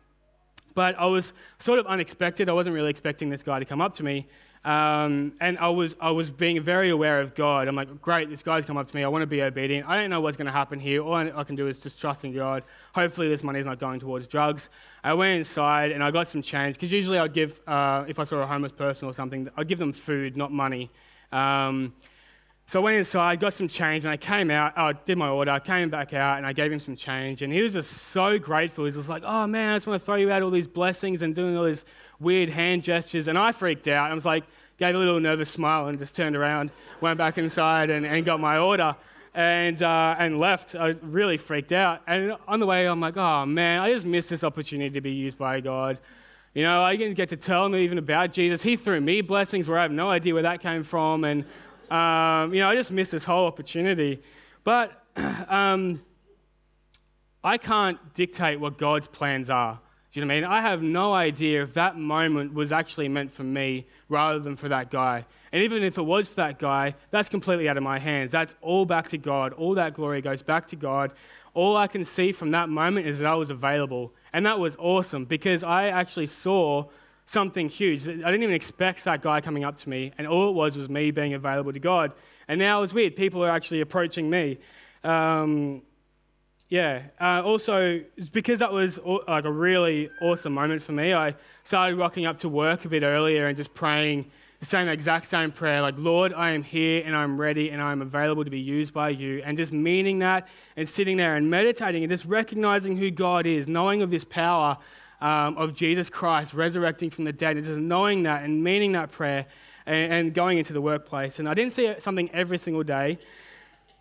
But 0.73 0.97
I 0.97 1.07
was 1.07 1.33
sort 1.59 1.79
of 1.79 1.85
unexpected. 1.87 2.47
I 2.47 2.53
wasn't 2.53 2.73
really 2.73 2.89
expecting 2.89 3.29
this 3.29 3.43
guy 3.43 3.59
to 3.59 3.65
come 3.65 3.81
up 3.81 3.93
to 3.95 4.03
me. 4.03 4.27
Um, 4.63 5.33
and 5.39 5.57
I 5.57 5.69
was, 5.69 5.95
I 5.99 6.11
was 6.11 6.29
being 6.29 6.61
very 6.61 6.91
aware 6.91 7.19
of 7.19 7.33
God. 7.33 7.67
I'm 7.67 7.75
like, 7.75 7.99
great, 8.01 8.29
this 8.29 8.43
guy's 8.43 8.65
come 8.65 8.77
up 8.77 8.87
to 8.87 8.95
me. 8.95 9.03
I 9.03 9.07
want 9.07 9.23
to 9.23 9.27
be 9.27 9.41
obedient. 9.41 9.89
I 9.89 9.99
don't 9.99 10.11
know 10.11 10.21
what's 10.21 10.37
going 10.37 10.45
to 10.45 10.51
happen 10.51 10.79
here. 10.79 11.01
All 11.03 11.15
I 11.15 11.43
can 11.43 11.55
do 11.55 11.67
is 11.67 11.79
just 11.79 11.99
trust 11.99 12.25
in 12.25 12.33
God. 12.33 12.63
Hopefully, 12.93 13.27
this 13.27 13.43
money 13.43 13.59
is 13.59 13.65
not 13.65 13.79
going 13.79 13.99
towards 13.99 14.27
drugs. 14.27 14.69
I 15.03 15.13
went 15.13 15.35
inside 15.35 15.91
and 15.91 16.03
I 16.03 16.11
got 16.11 16.27
some 16.27 16.43
change 16.43 16.75
because 16.75 16.91
usually 16.91 17.17
I'd 17.17 17.33
give, 17.33 17.59
uh, 17.65 18.05
if 18.07 18.19
I 18.19 18.23
saw 18.23 18.37
a 18.37 18.45
homeless 18.45 18.71
person 18.71 19.07
or 19.07 19.13
something, 19.13 19.49
I'd 19.57 19.67
give 19.67 19.79
them 19.79 19.93
food, 19.93 20.37
not 20.37 20.51
money. 20.51 20.91
Um, 21.31 21.93
So 22.71 22.79
I 22.79 22.83
went 22.83 22.97
inside, 22.99 23.41
got 23.41 23.53
some 23.53 23.67
change, 23.67 24.05
and 24.05 24.13
I 24.13 24.15
came 24.15 24.49
out. 24.49 24.77
I 24.77 24.93
did 24.93 25.17
my 25.17 25.27
order, 25.27 25.51
I 25.51 25.59
came 25.59 25.89
back 25.89 26.13
out, 26.13 26.37
and 26.37 26.47
I 26.47 26.53
gave 26.53 26.71
him 26.71 26.79
some 26.79 26.95
change. 26.95 27.41
And 27.41 27.51
he 27.51 27.61
was 27.61 27.73
just 27.73 27.91
so 27.91 28.39
grateful. 28.39 28.85
He 28.85 28.85
was 28.85 28.95
just 28.95 29.09
like, 29.09 29.23
oh 29.25 29.45
man, 29.45 29.73
I 29.73 29.75
just 29.75 29.87
want 29.87 29.99
to 29.99 30.05
throw 30.05 30.15
you 30.15 30.31
out 30.31 30.41
all 30.41 30.51
these 30.51 30.69
blessings 30.69 31.21
and 31.21 31.35
doing 31.35 31.57
all 31.57 31.65
these 31.65 31.83
weird 32.21 32.47
hand 32.47 32.83
gestures. 32.83 33.27
And 33.27 33.37
I 33.37 33.51
freaked 33.51 33.89
out. 33.89 34.09
I 34.09 34.13
was 34.13 34.23
like, 34.23 34.45
gave 34.77 34.95
a 34.95 34.97
little 34.97 35.19
nervous 35.19 35.49
smile 35.49 35.87
and 35.87 35.99
just 35.99 36.15
turned 36.15 36.33
around, 36.33 36.71
went 37.01 37.17
back 37.17 37.37
inside, 37.37 37.89
and, 37.89 38.05
and 38.05 38.23
got 38.23 38.39
my 38.39 38.57
order. 38.57 38.95
And, 39.33 39.83
uh, 39.83 40.15
and 40.17 40.39
left. 40.39 40.73
I 40.73 40.95
really 41.01 41.35
freaked 41.35 41.73
out. 41.73 42.01
And 42.07 42.37
on 42.47 42.61
the 42.61 42.65
way, 42.65 42.85
I'm 42.85 43.01
like, 43.01 43.17
oh 43.17 43.45
man, 43.45 43.81
I 43.81 43.91
just 43.91 44.05
missed 44.05 44.29
this 44.29 44.45
opportunity 44.45 44.91
to 44.91 45.01
be 45.01 45.11
used 45.11 45.37
by 45.37 45.59
God. 45.59 45.99
You 46.53 46.63
know, 46.63 46.83
I 46.83 46.97
didn't 46.97 47.15
get 47.15 47.29
to 47.29 47.37
tell 47.37 47.65
him 47.65 47.75
even 47.75 47.97
about 47.97 48.33
Jesus. 48.33 48.61
He 48.61 48.75
threw 48.75 48.99
me 48.99 49.21
blessings 49.21 49.69
where 49.69 49.79
I 49.79 49.83
have 49.83 49.91
no 49.91 50.09
idea 50.09 50.33
where 50.33 50.43
that 50.43 50.59
came 50.59 50.83
from. 50.83 51.23
And 51.23 51.45
um, 51.91 52.53
you 52.53 52.61
know, 52.61 52.69
I 52.69 52.75
just 52.75 52.91
missed 52.91 53.11
this 53.11 53.25
whole 53.25 53.45
opportunity. 53.45 54.21
But 54.63 55.03
um, 55.49 56.01
I 57.43 57.57
can't 57.57 58.13
dictate 58.13 58.59
what 58.59 58.77
God's 58.77 59.07
plans 59.07 59.49
are. 59.49 59.79
Do 60.11 60.19
you 60.19 60.25
know 60.25 60.33
what 60.33 60.37
I 60.37 60.41
mean? 60.41 60.51
I 60.51 60.61
have 60.61 60.81
no 60.81 61.13
idea 61.13 61.63
if 61.63 61.73
that 61.75 61.97
moment 61.97 62.53
was 62.53 62.71
actually 62.71 63.07
meant 63.07 63.31
for 63.31 63.43
me 63.43 63.87
rather 64.09 64.39
than 64.39 64.55
for 64.57 64.67
that 64.67 64.91
guy. 64.91 65.25
And 65.53 65.63
even 65.63 65.83
if 65.83 65.97
it 65.97 66.01
was 66.01 66.27
for 66.27 66.35
that 66.35 66.59
guy, 66.59 66.95
that's 67.11 67.29
completely 67.29 67.69
out 67.69 67.77
of 67.77 67.83
my 67.83 67.97
hands. 67.97 68.31
That's 68.31 68.55
all 68.61 68.85
back 68.85 69.07
to 69.09 69.17
God. 69.17 69.53
All 69.53 69.73
that 69.75 69.93
glory 69.93 70.21
goes 70.21 70.41
back 70.41 70.67
to 70.67 70.75
God. 70.75 71.13
All 71.53 71.77
I 71.77 71.87
can 71.87 72.03
see 72.03 72.31
from 72.31 72.51
that 72.51 72.67
moment 72.69 73.07
is 73.07 73.19
that 73.19 73.27
I 73.27 73.35
was 73.35 73.49
available. 73.49 74.13
And 74.33 74.45
that 74.45 74.59
was 74.59 74.75
awesome 74.79 75.25
because 75.25 75.63
I 75.63 75.87
actually 75.87 76.27
saw 76.27 76.85
something 77.31 77.69
huge. 77.69 78.07
I 78.07 78.13
didn't 78.13 78.43
even 78.43 78.53
expect 78.55 79.05
that 79.05 79.21
guy 79.21 79.39
coming 79.39 79.63
up 79.63 79.77
to 79.77 79.89
me, 79.89 80.11
and 80.17 80.27
all 80.27 80.49
it 80.49 80.53
was 80.53 80.77
was 80.77 80.89
me 80.89 81.11
being 81.11 81.33
available 81.33 81.71
to 81.71 81.79
God. 81.79 82.13
And 82.47 82.59
now 82.59 82.83
it's 82.83 82.93
weird. 82.93 83.15
People 83.15 83.43
are 83.43 83.49
actually 83.49 83.79
approaching 83.79 84.29
me. 84.29 84.59
Um, 85.03 85.81
yeah. 86.67 87.03
Uh, 87.19 87.41
also, 87.43 88.01
because 88.33 88.59
that 88.59 88.71
was 88.71 88.99
like 89.27 89.45
a 89.45 89.51
really 89.51 90.09
awesome 90.21 90.53
moment 90.53 90.81
for 90.81 90.91
me, 90.91 91.13
I 91.13 91.35
started 91.63 91.97
rocking 91.97 92.25
up 92.25 92.37
to 92.39 92.49
work 92.49 92.85
a 92.85 92.89
bit 92.89 93.03
earlier 93.03 93.47
and 93.47 93.55
just 93.55 93.73
praying, 93.73 94.29
the 94.59 94.91
exact 94.91 95.25
same 95.25 95.51
prayer, 95.51 95.81
like, 95.81 95.95
Lord, 95.97 96.33
I 96.33 96.51
am 96.51 96.63
here 96.63 97.01
and 97.03 97.15
I'm 97.15 97.39
ready 97.39 97.71
and 97.71 97.81
I'm 97.81 98.01
available 98.01 98.43
to 98.43 98.51
be 98.51 98.59
used 98.59 98.93
by 98.93 99.09
you. 99.09 99.41
And 99.43 99.57
just 99.57 99.73
meaning 99.73 100.19
that 100.19 100.47
and 100.75 100.87
sitting 100.87 101.17
there 101.17 101.35
and 101.35 101.49
meditating 101.49 102.03
and 102.03 102.09
just 102.11 102.25
recognizing 102.25 102.97
who 102.97 103.09
God 103.09 103.47
is, 103.47 103.67
knowing 103.67 104.01
of 104.01 104.11
this 104.11 104.23
power 104.23 104.77
um, 105.21 105.57
of 105.57 105.73
Jesus 105.73 106.09
Christ 106.09 106.53
resurrecting 106.53 107.09
from 107.09 107.25
the 107.25 107.31
dead. 107.31 107.55
And 107.55 107.65
just 107.65 107.79
knowing 107.79 108.23
that 108.23 108.43
and 108.43 108.63
meaning 108.63 108.91
that 108.93 109.11
prayer 109.11 109.45
and, 109.85 110.13
and 110.13 110.33
going 110.33 110.57
into 110.57 110.73
the 110.73 110.81
workplace. 110.81 111.39
And 111.39 111.47
I 111.47 111.53
didn't 111.53 111.73
see 111.73 111.93
something 111.99 112.29
every 112.31 112.57
single 112.57 112.83
day. 112.83 113.19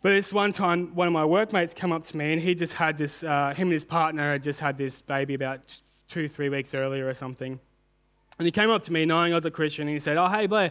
But 0.02 0.10
this 0.10 0.32
one 0.32 0.52
time, 0.52 0.94
one 0.94 1.06
of 1.06 1.12
my 1.12 1.26
workmates 1.26 1.74
come 1.74 1.92
up 1.92 2.04
to 2.06 2.16
me, 2.16 2.32
and 2.32 2.40
he 2.40 2.54
just 2.54 2.72
had 2.72 2.96
this. 2.96 3.22
Uh, 3.22 3.52
him 3.54 3.68
and 3.68 3.72
his 3.74 3.84
partner 3.84 4.32
had 4.32 4.42
just 4.42 4.60
had 4.60 4.78
this 4.78 5.02
baby 5.02 5.34
about 5.34 5.78
two, 6.08 6.26
three 6.26 6.48
weeks 6.48 6.72
earlier 6.72 7.06
or 7.06 7.12
something. 7.12 7.60
And 8.38 8.46
he 8.46 8.50
came 8.50 8.70
up 8.70 8.82
to 8.84 8.92
me, 8.92 9.04
knowing 9.04 9.32
I 9.32 9.36
was 9.36 9.44
a 9.44 9.50
Christian, 9.50 9.88
and 9.88 9.94
he 9.94 10.00
said, 10.00 10.16
"Oh, 10.16 10.28
hey, 10.28 10.46
Blair, 10.46 10.70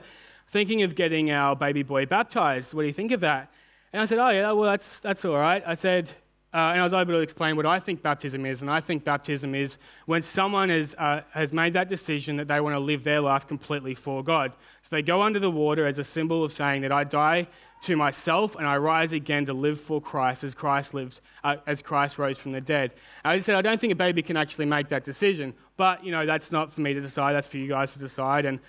thinking 0.50 0.82
of 0.82 0.96
getting 0.96 1.30
our 1.30 1.56
baby 1.56 1.84
boy 1.84 2.08
baptized. 2.08 2.74
What 2.74 2.82
do 2.82 2.88
you 2.88 2.94
think 2.94 3.12
of 3.12 3.20
that?" 3.20 3.52
And 3.94 4.02
I 4.02 4.06
said, 4.06 4.18
"Oh, 4.18 4.30
yeah, 4.30 4.52
well, 4.52 4.68
that's 4.68 5.00
that's 5.00 5.24
all 5.24 5.38
right." 5.38 5.62
I 5.64 5.76
said, 5.76 6.10
uh, 6.52 6.72
and 6.72 6.82
I 6.82 6.84
was 6.84 6.94
able 6.94 7.14
to 7.14 7.20
explain 7.20 7.56
what 7.56 7.68
I 7.68 7.80
think 7.80 8.02
baptism 8.02 8.44
is. 8.44 8.62
And 8.62 8.72
I 8.72 8.82
think 8.82 9.04
baptism 9.04 9.54
is 9.54 9.78
when 10.08 10.24
someone 10.24 10.70
has, 10.70 10.96
uh, 10.98 11.22
has 11.32 11.54
made 11.54 11.74
that 11.74 11.88
decision 11.88 12.38
that 12.38 12.48
they 12.48 12.60
want 12.60 12.74
to 12.74 12.80
live 12.80 13.04
their 13.04 13.22
life 13.22 13.48
completely 13.48 13.94
for 13.94 14.24
God. 14.24 14.54
So 14.82 14.96
they 14.96 15.04
go 15.04 15.22
under 15.22 15.40
the 15.40 15.52
water 15.52 15.86
as 15.86 16.00
a 16.00 16.04
symbol 16.04 16.44
of 16.44 16.52
saying 16.52 16.82
that 16.82 16.92
I 16.92 17.04
die 17.04 17.48
to 17.82 17.96
myself 17.96 18.56
and 18.56 18.68
I 18.68 18.78
rise 18.78 19.14
again 19.14 19.46
to 19.46 19.54
live 19.54 19.80
for 19.80 20.02
Christ 20.02 20.44
as 20.44 20.56
Christ 20.56 20.96
lived, 20.96 21.22
uh, 21.44 21.58
as 21.68 21.84
Christ 21.84 22.18
rose 22.18 22.40
from 22.40 22.54
the 22.54 22.62
dead. 22.62 22.94
And 23.24 23.34
I 23.34 23.40
said, 23.42 23.56
I 23.56 23.62
don't 23.62 23.80
think 23.80 23.94
a 23.94 23.96
baby 23.96 24.24
can 24.24 24.36
actually 24.36 24.66
make 24.66 24.90
that 24.90 25.04
decision. 25.04 25.54
But, 25.78 26.04
you 26.04 26.12
know, 26.12 26.26
that's 26.26 26.52
not 26.52 26.74
for 26.74 26.82
me 26.82 26.96
to 26.96 27.00
decide. 27.00 27.34
That's 27.34 27.48
for 27.48 27.58
you 27.58 27.68
guys 27.68 27.94
to 27.94 28.00
decide. 28.00 28.46
And 28.46 28.60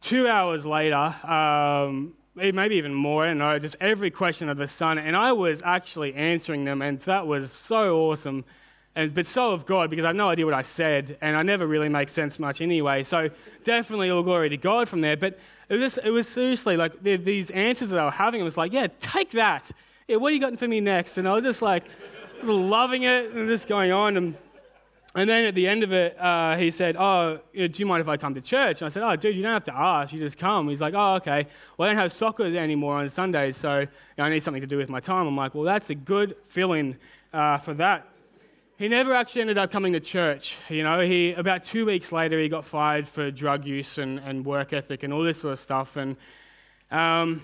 two 0.00 0.26
hours 0.26 0.66
later, 0.66 1.14
um, 1.24 2.14
maybe 2.34 2.76
even 2.76 2.94
more, 2.94 3.24
I 3.24 3.32
know, 3.34 3.58
just 3.58 3.76
every 3.80 4.10
question 4.10 4.48
of 4.48 4.56
the 4.56 4.68
Son. 4.68 4.98
And 4.98 5.16
I 5.16 5.32
was 5.32 5.62
actually 5.64 6.14
answering 6.14 6.64
them, 6.64 6.82
and 6.82 6.98
that 7.00 7.26
was 7.26 7.52
so 7.52 8.00
awesome. 8.00 8.44
And, 8.94 9.14
but 9.14 9.26
so 9.26 9.52
of 9.52 9.64
God, 9.64 9.90
because 9.90 10.04
I 10.04 10.08
have 10.08 10.16
no 10.16 10.28
idea 10.28 10.44
what 10.44 10.54
I 10.54 10.62
said, 10.62 11.16
and 11.20 11.36
I 11.36 11.42
never 11.42 11.66
really 11.66 11.88
make 11.88 12.08
sense 12.08 12.38
much 12.38 12.60
anyway. 12.60 13.04
So 13.04 13.30
definitely 13.64 14.10
all 14.10 14.22
glory 14.22 14.50
to 14.50 14.56
God 14.56 14.88
from 14.88 15.00
there. 15.00 15.16
But 15.16 15.38
it 15.68 15.76
was, 15.76 15.98
it 15.98 16.10
was 16.10 16.28
seriously 16.28 16.76
like 16.76 17.02
the, 17.02 17.16
these 17.16 17.50
answers 17.50 17.90
that 17.90 17.98
I 17.98 18.04
was 18.04 18.14
having, 18.14 18.40
it 18.40 18.44
was 18.44 18.56
like, 18.56 18.72
yeah, 18.72 18.88
take 18.98 19.30
that. 19.30 19.70
Yeah, 20.08 20.16
what 20.16 20.30
are 20.32 20.34
you 20.34 20.40
got 20.40 20.58
for 20.58 20.68
me 20.68 20.80
next? 20.80 21.16
And 21.16 21.26
I 21.26 21.32
was 21.32 21.44
just 21.44 21.62
like, 21.62 21.84
loving 22.42 23.04
it 23.04 23.30
and 23.32 23.48
just 23.48 23.68
going 23.68 23.92
on. 23.92 24.16
And 24.16 24.34
and 25.14 25.28
then 25.28 25.44
at 25.44 25.54
the 25.54 25.66
end 25.66 25.82
of 25.82 25.92
it, 25.92 26.18
uh, 26.18 26.56
he 26.56 26.70
said, 26.70 26.96
Oh, 26.98 27.38
do 27.54 27.68
you 27.74 27.86
mind 27.86 28.00
if 28.00 28.08
I 28.08 28.16
come 28.16 28.34
to 28.34 28.40
church? 28.40 28.80
And 28.80 28.86
I 28.86 28.88
said, 28.88 29.02
Oh, 29.02 29.14
dude, 29.14 29.36
you 29.36 29.42
don't 29.42 29.52
have 29.52 29.64
to 29.64 29.76
ask. 29.76 30.12
You 30.12 30.18
just 30.18 30.38
come. 30.38 30.68
He's 30.68 30.80
like, 30.80 30.94
Oh, 30.94 31.16
okay. 31.16 31.46
Well, 31.76 31.86
I 31.86 31.92
don't 31.92 32.00
have 32.00 32.12
soccer 32.12 32.44
anymore 32.44 32.96
on 32.96 33.08
Sundays, 33.10 33.58
so 33.58 33.80
you 33.80 33.88
know, 34.16 34.24
I 34.24 34.30
need 34.30 34.42
something 34.42 34.62
to 34.62 34.66
do 34.66 34.78
with 34.78 34.88
my 34.88 35.00
time. 35.00 35.26
I'm 35.26 35.36
like, 35.36 35.54
Well, 35.54 35.64
that's 35.64 35.90
a 35.90 35.94
good 35.94 36.36
fill 36.44 36.72
uh, 37.32 37.58
for 37.58 37.74
that. 37.74 38.08
He 38.78 38.88
never 38.88 39.12
actually 39.12 39.42
ended 39.42 39.58
up 39.58 39.70
coming 39.70 39.92
to 39.92 40.00
church. 40.00 40.56
You 40.70 40.82
know, 40.82 41.00
he 41.00 41.34
about 41.34 41.62
two 41.62 41.84
weeks 41.84 42.10
later, 42.10 42.40
he 42.40 42.48
got 42.48 42.64
fired 42.64 43.06
for 43.06 43.30
drug 43.30 43.66
use 43.66 43.98
and, 43.98 44.18
and 44.18 44.46
work 44.46 44.72
ethic 44.72 45.02
and 45.02 45.12
all 45.12 45.22
this 45.22 45.40
sort 45.40 45.52
of 45.52 45.58
stuff. 45.58 45.96
And 45.96 46.16
um, 46.90 47.42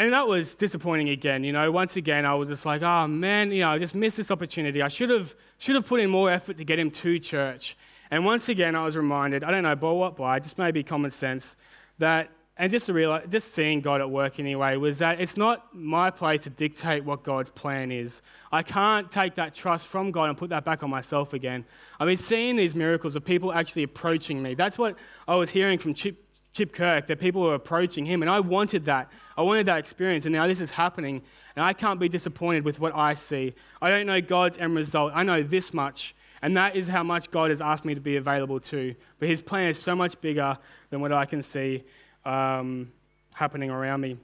and 0.00 0.14
that 0.14 0.26
was 0.26 0.54
disappointing 0.54 1.10
again. 1.10 1.44
You 1.44 1.52
know, 1.52 1.70
once 1.70 1.98
again, 1.98 2.24
I 2.24 2.34
was 2.34 2.48
just 2.48 2.64
like, 2.64 2.80
oh 2.80 3.06
man, 3.06 3.52
you 3.52 3.60
know, 3.60 3.68
I 3.68 3.78
just 3.78 3.94
missed 3.94 4.16
this 4.16 4.30
opportunity. 4.30 4.80
I 4.80 4.88
should 4.88 5.10
have 5.10 5.36
should 5.58 5.74
have 5.74 5.86
put 5.86 6.00
in 6.00 6.08
more 6.08 6.30
effort 6.30 6.56
to 6.56 6.64
get 6.64 6.78
him 6.78 6.90
to 6.90 7.18
church. 7.18 7.76
And 8.10 8.24
once 8.24 8.48
again, 8.48 8.74
I 8.74 8.84
was 8.84 8.96
reminded, 8.96 9.44
I 9.44 9.50
don't 9.50 9.62
know, 9.62 9.76
by 9.76 9.90
what 9.92 10.16
by, 10.16 10.38
just 10.38 10.56
maybe 10.56 10.82
common 10.82 11.10
sense, 11.10 11.54
that 11.98 12.30
and 12.56 12.72
just 12.72 12.86
to 12.86 12.94
realize, 12.94 13.26
just 13.28 13.52
seeing 13.52 13.82
God 13.82 14.00
at 14.00 14.10
work 14.10 14.40
anyway, 14.40 14.76
was 14.78 14.98
that 14.98 15.20
it's 15.20 15.36
not 15.36 15.74
my 15.74 16.10
place 16.10 16.44
to 16.44 16.50
dictate 16.50 17.04
what 17.04 17.22
God's 17.22 17.50
plan 17.50 17.92
is. 17.92 18.22
I 18.50 18.62
can't 18.62 19.12
take 19.12 19.34
that 19.34 19.54
trust 19.54 19.86
from 19.86 20.12
God 20.12 20.30
and 20.30 20.36
put 20.36 20.48
that 20.48 20.64
back 20.64 20.82
on 20.82 20.88
myself 20.88 21.34
again. 21.34 21.66
I 21.98 22.06
mean, 22.06 22.16
seeing 22.16 22.56
these 22.56 22.74
miracles 22.74 23.16
of 23.16 23.24
people 23.24 23.52
actually 23.52 23.82
approaching 23.82 24.42
me, 24.42 24.54
that's 24.54 24.78
what 24.78 24.96
I 25.28 25.36
was 25.36 25.50
hearing 25.50 25.78
from 25.78 25.92
Chip 25.92 26.29
Chip 26.52 26.72
Kirk 26.72 27.06
that 27.06 27.20
people 27.20 27.42
were 27.42 27.54
approaching 27.54 28.06
him, 28.06 28.22
and 28.22 28.30
I 28.30 28.40
wanted 28.40 28.84
that. 28.86 29.10
I 29.36 29.42
wanted 29.42 29.66
that 29.66 29.78
experience, 29.78 30.26
and 30.26 30.32
now 30.32 30.46
this 30.46 30.60
is 30.60 30.72
happening, 30.72 31.22
and 31.54 31.64
I 31.64 31.72
can't 31.72 32.00
be 32.00 32.08
disappointed 32.08 32.64
with 32.64 32.80
what 32.80 32.94
I 32.94 33.14
see. 33.14 33.54
I 33.80 33.88
don't 33.88 34.06
know 34.06 34.20
God's 34.20 34.58
end 34.58 34.74
result. 34.74 35.12
I 35.14 35.22
know 35.22 35.42
this 35.42 35.72
much, 35.72 36.14
and 36.42 36.56
that 36.56 36.74
is 36.74 36.88
how 36.88 37.04
much 37.04 37.30
God 37.30 37.50
has 37.50 37.60
asked 37.60 37.84
me 37.84 37.94
to 37.94 38.00
be 38.00 38.16
available 38.16 38.58
to. 38.60 38.96
But 39.20 39.28
His 39.28 39.40
plan 39.40 39.68
is 39.70 39.78
so 39.80 39.94
much 39.94 40.20
bigger 40.20 40.58
than 40.90 41.00
what 41.00 41.12
I 41.12 41.24
can 41.24 41.40
see 41.40 41.84
um, 42.24 42.90
happening 43.34 43.70
around 43.70 44.00
me. 44.00 44.16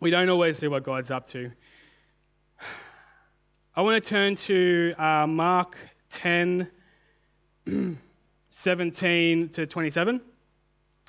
We 0.00 0.10
don't 0.10 0.28
always 0.28 0.58
see 0.58 0.66
what 0.66 0.82
God's 0.82 1.12
up 1.12 1.26
to. 1.28 1.52
I 3.76 3.82
want 3.82 4.02
to 4.02 4.08
turn 4.08 4.34
to 4.36 4.94
uh, 4.98 5.26
Mark 5.28 5.76
10, 6.10 6.68
17 8.48 9.48
to 9.50 9.66
27. 9.66 10.20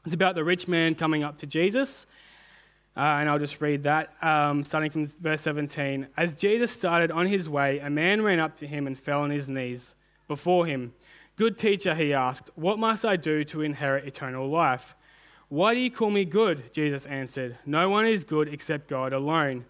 It's 0.06 0.14
about 0.14 0.36
the 0.36 0.44
rich 0.44 0.68
man 0.68 0.94
coming 0.94 1.24
up 1.24 1.38
to 1.38 1.48
Jesus. 1.48 2.06
Uh, 2.96 3.00
and 3.00 3.30
I'll 3.30 3.40
just 3.40 3.60
read 3.60 3.84
that, 3.84 4.14
um, 4.22 4.64
starting 4.64 4.92
from 4.92 5.06
verse 5.06 5.42
17. 5.42 6.08
As 6.16 6.40
Jesus 6.40 6.72
started 6.72 7.12
on 7.12 7.26
his 7.26 7.50
way, 7.50 7.80
a 7.80 7.90
man 7.90 8.22
ran 8.22 8.40
up 8.40 8.56
to 8.56 8.68
him 8.68 8.88
and 8.88 8.98
fell 8.98 9.22
on 9.22 9.32
his 9.32 9.50
knees 9.50 9.96
before 10.28 10.66
him. 10.66 10.94
Good 11.36 11.58
teacher, 11.58 11.96
he 11.96 12.14
asked, 12.14 12.52
What 12.56 12.80
must 12.80 13.04
I 13.04 13.16
do 13.18 13.44
to 13.46 13.62
inherit 13.62 14.06
eternal 14.06 14.48
life? 14.48 14.96
Why 15.50 15.74
do 15.74 15.80
you 15.80 15.92
call 15.92 16.12
me 16.12 16.24
good? 16.24 16.72
Jesus 16.72 17.06
answered, 17.08 17.58
No 17.66 17.90
one 17.90 18.06
is 18.06 18.24
good 18.24 18.48
except 18.48 18.88
God 18.88 19.12
alone. 19.12 19.66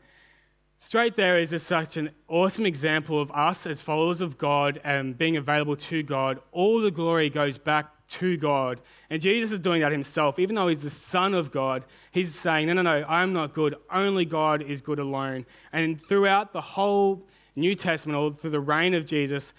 Straight 0.77 1.15
there 1.15 1.37
is 1.37 1.49
just 1.51 1.65
such 1.65 1.97
an 1.97 2.11
awesome 2.27 2.65
example 2.65 3.19
of 3.19 3.31
us 3.31 3.65
as 3.65 3.81
followers 3.81 4.21
of 4.21 4.37
God 4.37 4.79
and 4.83 5.17
being 5.17 5.37
available 5.37 5.77
to 5.77 6.03
God. 6.03 6.39
All 6.51 6.79
the 6.79 6.91
glory 6.91 7.29
goes 7.29 7.57
back 7.57 7.94
to 8.07 8.37
God. 8.37 8.81
And 9.09 9.21
Jesus 9.21 9.51
is 9.51 9.59
doing 9.59 9.81
that 9.81 9.91
himself. 9.91 10.39
Even 10.39 10.55
though 10.55 10.67
he's 10.67 10.81
the 10.81 10.89
Son 10.89 11.33
of 11.33 11.51
God, 11.51 11.85
he's 12.11 12.33
saying, 12.33 12.67
No, 12.67 12.73
no, 12.73 12.81
no, 12.81 13.05
I'm 13.07 13.33
not 13.33 13.53
good. 13.53 13.75
Only 13.91 14.25
God 14.25 14.61
is 14.61 14.81
good 14.81 14.99
alone. 14.99 15.45
And 15.73 16.01
throughout 16.01 16.53
the 16.53 16.61
whole 16.61 17.27
New 17.55 17.75
Testament, 17.75 18.17
or 18.17 18.33
through 18.33 18.51
the 18.51 18.59
reign 18.59 18.93
of 18.93 19.05
Jesus, 19.05 19.53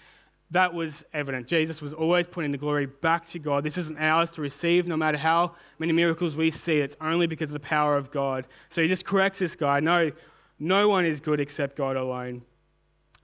that 0.51 0.73
was 0.73 1.05
evident. 1.13 1.47
Jesus 1.47 1.81
was 1.81 1.93
always 1.93 2.25
putting 2.25 2.51
the 2.51 2.57
glory 2.57 2.85
back 2.85 3.25
to 3.27 3.39
God. 3.39 3.63
This 3.63 3.77
isn't 3.77 3.99
ours 3.99 4.31
to 4.31 4.41
receive, 4.41 4.87
no 4.87 4.95
matter 4.95 5.17
how 5.17 5.55
many 5.77 5.91
miracles 5.91 6.35
we 6.35 6.51
see. 6.51 6.77
It's 6.77 6.95
only 7.01 7.27
because 7.27 7.49
of 7.49 7.53
the 7.53 7.59
power 7.59 7.97
of 7.97 8.11
God. 8.11 8.47
So 8.69 8.81
he 8.81 8.87
just 8.87 9.03
corrects 9.03 9.39
this 9.39 9.57
guy. 9.57 9.81
No, 9.81 10.11
no 10.57 10.87
one 10.87 11.05
is 11.05 11.19
good 11.19 11.41
except 11.41 11.75
God 11.75 11.97
alone. 11.97 12.43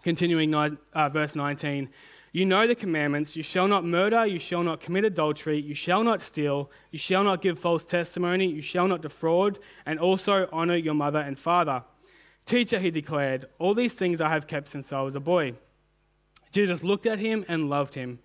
Continuing 0.03 0.53
uh, 0.53 1.09
verse 1.09 1.33
19. 1.33 1.89
You 2.35 2.47
know 2.47 2.65
the 2.65 2.73
commandments 2.73 3.35
you 3.35 3.43
shall 3.43 3.67
not 3.67 3.85
murder, 3.85 4.25
you 4.25 4.39
shall 4.39 4.63
not 4.63 4.81
commit 4.81 5.05
adultery, 5.05 5.61
you 5.61 5.75
shall 5.75 6.03
not 6.03 6.19
steal, 6.19 6.71
you 6.89 6.97
shall 6.97 7.23
not 7.23 7.43
give 7.43 7.59
false 7.59 7.83
testimony, 7.83 8.47
you 8.47 8.59
shall 8.59 8.87
not 8.87 9.03
defraud, 9.03 9.59
and 9.85 9.99
also 9.99 10.49
honor 10.51 10.75
your 10.75 10.95
mother 10.95 11.19
and 11.19 11.37
father. 11.37 11.83
Teacher, 12.45 12.79
he 12.79 12.89
declared, 12.89 13.45
all 13.59 13.75
these 13.75 13.93
things 13.93 14.19
I 14.19 14.29
have 14.29 14.47
kept 14.47 14.67
since 14.67 14.91
I 14.91 15.01
was 15.01 15.13
a 15.13 15.19
boy. 15.19 15.53
Jesus 16.51 16.83
looked 16.83 17.05
at 17.05 17.19
him 17.19 17.45
and 17.47 17.69
loved 17.69 17.93
him. 17.93 18.17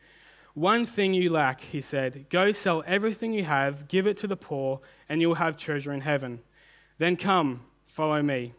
One 0.55 0.87
thing 0.87 1.13
you 1.13 1.31
lack, 1.31 1.61
he 1.61 1.83
said. 1.83 2.31
Go 2.31 2.51
sell 2.51 2.83
everything 2.87 3.35
you 3.35 3.45
have, 3.45 3.89
give 3.89 4.07
it 4.07 4.17
to 4.19 4.27
the 4.27 4.37
poor, 4.39 4.81
and 5.07 5.21
you'll 5.21 5.35
have 5.35 5.59
treasure 5.59 5.93
in 5.93 6.01
heaven. 6.01 6.41
Then 6.97 7.17
come, 7.17 7.61
follow 7.85 8.23
me. 8.23 8.55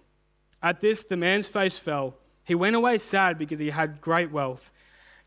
At 0.62 0.80
this, 0.80 1.02
the 1.02 1.18
man's 1.18 1.50
face 1.50 1.80
fell. 1.80 2.14
He 2.44 2.54
went 2.54 2.76
away 2.76 3.00
sad 3.00 3.40
because 3.40 3.58
he 3.58 3.72
had 3.72 4.00
great 4.00 4.32
wealth. 4.32 4.72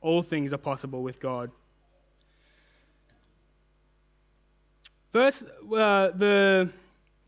All 0.00 0.22
things 0.22 0.52
are 0.52 0.58
possible 0.58 1.02
with 1.02 1.20
God. 1.20 1.50
First, 5.12 5.44
uh, 5.44 6.10
the, 6.10 6.70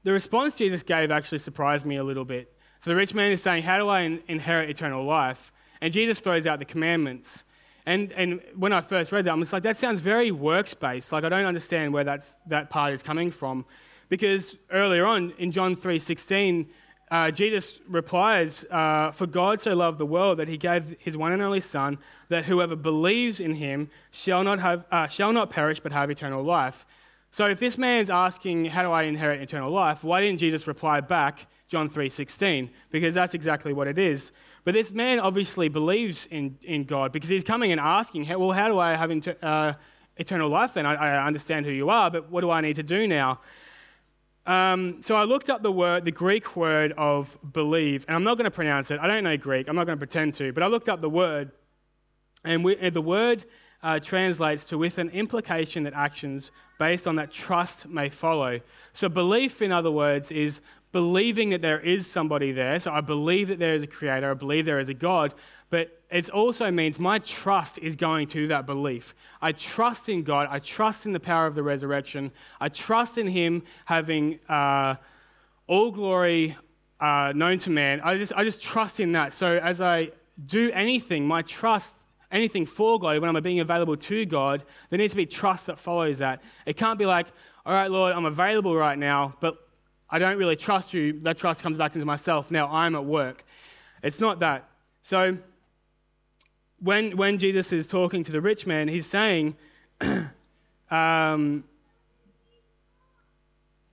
the 0.05 0.13
response 0.13 0.57
Jesus 0.57 0.83
gave 0.83 1.11
actually 1.11 1.39
surprised 1.39 1.87
me 1.87 1.97
a 1.97 2.05
little 2.05 2.25
bit. 2.25 2.53
So 2.81 2.91
the 2.91 2.97
rich 2.97 3.15
man 3.15 3.33
is 3.33 3.43
saying, 3.43 3.63
How 3.65 3.79
do 3.79 3.89
I 3.89 4.01
in- 4.01 4.23
inherit 4.29 4.71
eternal 4.71 5.05
life? 5.05 5.53
And 5.81 5.93
Jesus 5.93 6.21
throws 6.21 6.47
out 6.47 6.59
the 6.59 6.65
commandments. 6.65 7.45
And, 7.87 8.13
and 8.13 8.41
when 8.55 8.73
I 8.73 8.83
first 8.83 9.13
read 9.13 9.25
that, 9.25 9.33
I'm 9.33 9.41
just 9.41 9.53
like, 9.53 9.63
that 9.63 9.79
sounds 9.79 10.01
very 10.01 10.31
works 10.31 10.75
based. 10.75 11.13
Like, 11.13 11.25
I 11.25 11.29
don't 11.29 11.47
understand 11.47 11.93
where 11.93 12.05
that's, 12.05 12.37
that 12.47 12.69
part 12.69 12.93
is 12.93 13.03
coming 13.03 13.31
from. 13.31 13.65
Because 14.09 14.57
earlier 14.71 15.07
on 15.07 15.33
in 15.39 15.51
John 15.51 15.75
3.16, 15.75 16.67
uh, 17.11 17.31
Jesus 17.31 17.81
replies, 17.89 18.65
uh, 18.71 19.11
For 19.11 19.27
God 19.27 19.61
so 19.61 19.75
loved 19.75 19.99
the 19.99 20.07
world 20.07 20.39
that 20.39 20.49
he 20.49 20.57
gave 20.57 20.97
his 21.01 21.17
one 21.17 21.33
and 21.33 21.43
only 21.43 21.61
Son, 21.61 21.99
that 22.29 22.45
whoever 22.45 22.77
believes 22.77 23.41
in 23.41 23.55
him 23.55 23.91
shall 24.11 24.45
not, 24.45 24.61
have, 24.61 24.85
uh, 24.93 25.09
shall 25.09 25.33
not 25.33 25.51
perish 25.51 25.81
but 25.81 25.91
have 25.91 26.11
eternal 26.11 26.43
life. 26.43 26.87
So 27.33 27.47
if 27.47 27.59
this 27.59 27.77
man's 27.77 28.11
asking, 28.11 28.67
How 28.67 28.83
do 28.83 28.93
I 28.93 29.05
inherit 29.05 29.41
eternal 29.41 29.71
life? 29.71 30.05
why 30.05 30.21
didn't 30.21 30.39
Jesus 30.39 30.67
reply 30.67 31.01
back, 31.01 31.47
John 31.69 31.89
3.16? 31.89 32.71
Because 32.91 33.15
that's 33.15 33.35
exactly 33.35 33.73
what 33.73 33.89
it 33.89 33.99
is. 33.99 34.31
But 34.65 34.75
this 34.75 34.93
man 34.93 35.19
obviously 35.19 35.69
believes 35.69 36.27
in, 36.27 36.59
in 36.63 36.85
God 36.85 37.11
because 37.11 37.29
he's 37.29 37.45
coming 37.45 37.73
and 37.73 37.81
asking, 37.81 38.29
Well, 38.29 38.53
how 38.53 38.69
do 38.69 38.79
I 38.79 38.95
have 38.95 39.11
inter- 39.11 39.37
uh, 39.43 39.73
eternal 40.17 40.49
life 40.49 40.75
then? 40.75 40.87
I, 40.87 40.95
I 40.95 41.27
understand 41.27 41.67
who 41.67 41.73
you 41.73 41.91
are, 41.91 42.09
but 42.09 42.31
what 42.31 42.43
do 42.43 42.53
I 42.53 42.61
need 42.61 42.77
to 42.77 42.85
do 42.85 43.09
now? 43.09 43.41
Um, 44.47 45.03
so 45.03 45.17
I 45.17 45.25
looked 45.25 45.51
up 45.51 45.63
the 45.63 45.73
word, 45.73 46.05
the 46.05 46.11
Greek 46.11 46.57
word 46.57 46.93
of 46.97 47.39
believe, 47.53 48.05
and 48.09 48.17
I'm 48.17 48.25
not 48.25 48.37
going 48.37 48.47
to 48.47 48.51
pronounce 48.51 48.91
it. 48.91 48.99
I 48.99 49.07
don't 49.07 49.25
know 49.25 49.37
Greek. 49.37 49.69
I'm 49.69 49.77
not 49.77 49.87
going 49.87 49.99
to 49.99 50.01
pretend 50.01 50.35
to, 50.37 50.53
but 50.53 50.63
I 50.63 50.67
looked 50.67 50.89
up 50.89 51.01
the 51.01 51.11
word, 51.11 51.53
and, 52.45 52.65
we, 52.65 52.77
and 52.77 52.95
the 52.95 53.03
word 53.03 53.45
uh, 53.83 53.99
translates 53.99 54.65
to 54.67 54.79
with 54.79 54.99
an 54.99 55.11
implication 55.11 55.85
that 55.85 55.95
actions 55.95 56.51
based 56.79 57.07
on 57.07 57.17
that 57.17 57.31
trust 57.31 57.89
may 57.89 58.09
follow. 58.09 58.61
So 58.93 59.09
belief, 59.09 59.63
in 59.63 59.73
other 59.73 59.91
words, 59.91 60.33
is 60.33 60.61
believing 60.93 61.51
that 61.51 61.61
there 61.61 61.81
is 61.81 62.07
somebody 62.07 62.53
there. 62.53 62.79
So 62.81 62.91
I 62.91 63.01
believe 63.01 63.49
that 63.49 63.59
there 63.59 63.75
is 63.75 63.83
a 63.83 63.87
creator. 63.87 64.31
I 64.31 64.35
believe 64.35 64.65
there 64.65 64.81
is 64.81 64.89
a 64.89 64.95
God, 64.95 65.35
but 65.71 66.03
it 66.11 66.29
also 66.31 66.71
means 66.71 66.99
my 66.99 67.21
trust 67.21 67.79
is 67.79 67.95
going 67.95 68.27
to 68.29 68.49
that 68.49 68.67
belief. 68.67 69.15
I 69.41 69.53
trust 69.53 70.09
in 70.09 70.25
God. 70.25 70.49
I 70.51 70.59
trust 70.59 71.07
in 71.07 71.13
the 71.13 71.21
power 71.21 71.47
of 71.47 71.55
the 71.55 71.63
resurrection. 71.63 72.33
I 72.61 72.69
trust 72.69 73.17
in 73.17 73.29
Him 73.29 73.63
having 73.85 74.41
uh, 74.49 74.97
all 75.69 75.93
glory 75.93 76.57
uh, 77.01 77.33
known 77.35 77.59
to 77.59 77.71
man. 77.71 78.01
I 78.01 78.19
just, 78.19 78.33
I 78.35 78.43
just 78.43 78.63
trust 78.63 78.99
in 78.99 79.13
that. 79.13 79.33
So 79.33 79.59
as 79.59 79.81
I 79.81 80.11
do 80.45 80.71
anything, 80.73 81.27
my 81.27 81.43
trust, 81.43 81.95
anything 82.33 82.67
for 82.67 82.99
God, 82.99 83.21
when 83.21 83.35
I'm 83.35 83.43
being 83.43 83.61
available 83.61 83.97
to 83.97 84.27
God, 84.27 84.65
there 84.91 84.99
needs 84.99 85.13
to 85.13 85.17
be 85.17 85.27
trust 85.27 85.67
that 85.67 85.79
follows 85.79 86.19
that. 86.19 86.43
It 86.67 86.77
can't 86.77 86.99
be 86.99 87.07
like, 87.07 87.29
all 87.65 87.73
right, 87.73 87.91
Lord, 87.91 88.13
I'm 88.13 88.25
available 88.25 88.77
right 88.77 88.99
now, 88.99 89.37
but 89.41 89.57
I 90.11 90.19
don't 90.19 90.39
really 90.39 90.57
trust 90.57 90.93
you. 90.93 91.21
That 91.21 91.39
trust 91.39 91.63
comes 91.63 91.79
back 91.79 91.95
into 91.95 92.07
myself. 92.07 92.51
Now 92.51 92.69
I'm 92.69 92.97
at 92.97 93.05
work. 93.05 93.45
It's 94.03 94.19
not 94.19 94.41
that. 94.41 94.69
So 95.03 95.39
when, 96.81 97.17
when 97.17 97.39
Jesus 97.39 97.73
is 97.73 97.87
talking 97.87 98.25
to 98.25 98.33
the 98.33 98.41
rich 98.41 98.67
man, 98.67 98.89
he's 98.89 99.07
saying, 99.07 99.57
um, 100.91 101.65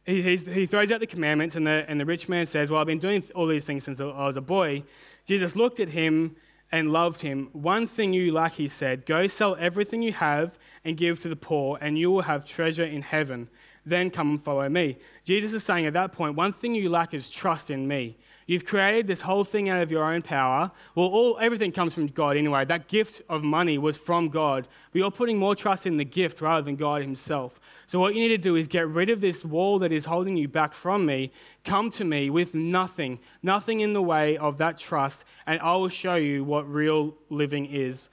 he, 0.06 0.38
he, 0.38 0.66
throws 0.66 0.92
out 0.92 1.02
the 1.02 1.08
commandments, 1.08 1.58
and 1.58 1.68
the, 1.68 1.86
and 1.88 2.00
the 2.00 2.06
rich 2.06 2.30
man 2.30 2.46
says, 2.46 2.72
Well, 2.72 2.80
I've 2.80 2.88
been 2.88 3.00
doing 3.00 3.24
all 3.36 3.46
these 3.46 3.66
things 3.66 3.84
since 3.84 4.00
I 4.00 4.06
was 4.06 4.38
a 4.38 4.42
boy. 4.42 4.84
Jesus 5.26 5.56
looked 5.56 5.82
at 5.82 5.90
him 5.90 6.38
and 6.72 6.92
loved 6.94 7.22
him. 7.22 7.50
One 7.52 7.88
thing 7.88 8.14
you 8.14 8.32
lack, 8.32 8.54
he 8.54 8.70
said 8.70 9.06
go 9.06 9.28
sell 9.28 9.56
everything 9.60 10.02
you 10.02 10.14
have 10.14 10.58
and 10.86 10.96
give 10.96 11.22
to 11.22 11.30
the 11.30 11.36
poor, 11.36 11.78
and 11.82 11.98
you 11.98 12.10
will 12.10 12.22
have 12.22 12.46
treasure 12.46 12.86
in 12.86 13.02
heaven. 13.02 13.50
Then 13.86 14.10
come 14.10 14.32
and 14.32 14.42
follow 14.42 14.68
me. 14.68 14.98
Jesus 15.24 15.54
is 15.54 15.64
saying 15.64 15.86
at 15.86 15.94
that 15.94 16.12
point, 16.12 16.36
one 16.36 16.54
thing 16.54 16.76
you 16.76 16.90
lack 16.90 17.14
is 17.14 17.30
trust 17.30 17.70
in 17.72 17.88
me. 17.88 18.18
You've 18.48 18.64
created 18.64 19.08
this 19.08 19.22
whole 19.24 19.44
thing 19.44 19.68
out 19.68 19.82
of 19.82 19.92
your 19.92 20.06
own 20.06 20.22
power. 20.22 20.72
Well, 20.96 21.08
all, 21.08 21.38
everything 21.40 21.74
comes 21.74 21.94
from 21.94 22.08
God 22.08 22.38
anyway. 22.38 22.64
That 22.64 22.88
gift 22.88 23.22
of 23.28 23.44
money 23.44 23.78
was 23.78 23.98
from 23.98 24.30
God. 24.30 24.70
But 24.92 25.00
you're 25.00 25.12
putting 25.12 25.38
more 25.38 25.54
trust 25.54 25.86
in 25.86 25.98
the 25.98 26.06
gift 26.06 26.40
rather 26.40 26.62
than 26.62 26.78
God 26.78 27.02
Himself. 27.02 27.60
So, 27.88 28.00
what 28.00 28.16
you 28.16 28.22
need 28.22 28.30
to 28.30 28.38
do 28.38 28.56
is 28.56 28.70
get 28.70 28.88
rid 28.88 29.10
of 29.10 29.20
this 29.20 29.44
wall 29.44 29.80
that 29.80 29.92
is 29.92 30.06
holding 30.06 30.38
you 30.38 30.48
back 30.48 30.74
from 30.74 31.06
me. 31.06 31.32
Come 31.66 31.90
to 31.92 32.06
me 32.06 32.30
with 32.30 32.56
nothing, 32.56 33.20
nothing 33.44 33.82
in 33.82 33.92
the 33.92 34.02
way 34.02 34.38
of 34.38 34.58
that 34.60 34.78
trust, 34.78 35.26
and 35.46 35.60
I 35.60 35.74
will 35.74 35.90
show 35.90 36.16
you 36.16 36.46
what 36.46 36.72
real 36.72 37.16
living 37.30 37.66
is. 37.66 38.10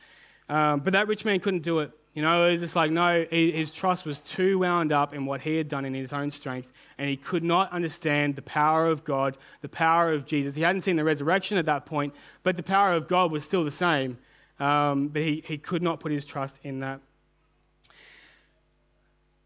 Um, 0.48 0.80
but 0.80 0.92
that 0.94 1.06
rich 1.06 1.24
man 1.24 1.38
couldn't 1.38 1.62
do 1.62 1.78
it. 1.78 1.92
You 2.14 2.22
know, 2.22 2.46
it 2.46 2.52
was 2.52 2.60
just 2.60 2.76
like, 2.76 2.92
no, 2.92 3.26
his 3.28 3.72
trust 3.72 4.06
was 4.06 4.20
too 4.20 4.60
wound 4.60 4.92
up 4.92 5.12
in 5.12 5.26
what 5.26 5.40
he 5.40 5.56
had 5.56 5.68
done 5.68 5.84
in 5.84 5.94
his 5.94 6.12
own 6.12 6.30
strength, 6.30 6.72
and 6.96 7.10
he 7.10 7.16
could 7.16 7.42
not 7.42 7.72
understand 7.72 8.36
the 8.36 8.42
power 8.42 8.86
of 8.86 9.02
God, 9.02 9.36
the 9.62 9.68
power 9.68 10.12
of 10.12 10.24
Jesus. 10.24 10.54
He 10.54 10.62
hadn't 10.62 10.82
seen 10.82 10.94
the 10.94 11.02
resurrection 11.02 11.58
at 11.58 11.66
that 11.66 11.86
point, 11.86 12.14
but 12.44 12.56
the 12.56 12.62
power 12.62 12.92
of 12.92 13.08
God 13.08 13.32
was 13.32 13.42
still 13.42 13.64
the 13.64 13.70
same. 13.70 14.18
Um, 14.60 15.08
but 15.08 15.22
he, 15.22 15.42
he 15.44 15.58
could 15.58 15.82
not 15.82 15.98
put 15.98 16.12
his 16.12 16.24
trust 16.24 16.60
in 16.62 16.80
that. 16.80 17.00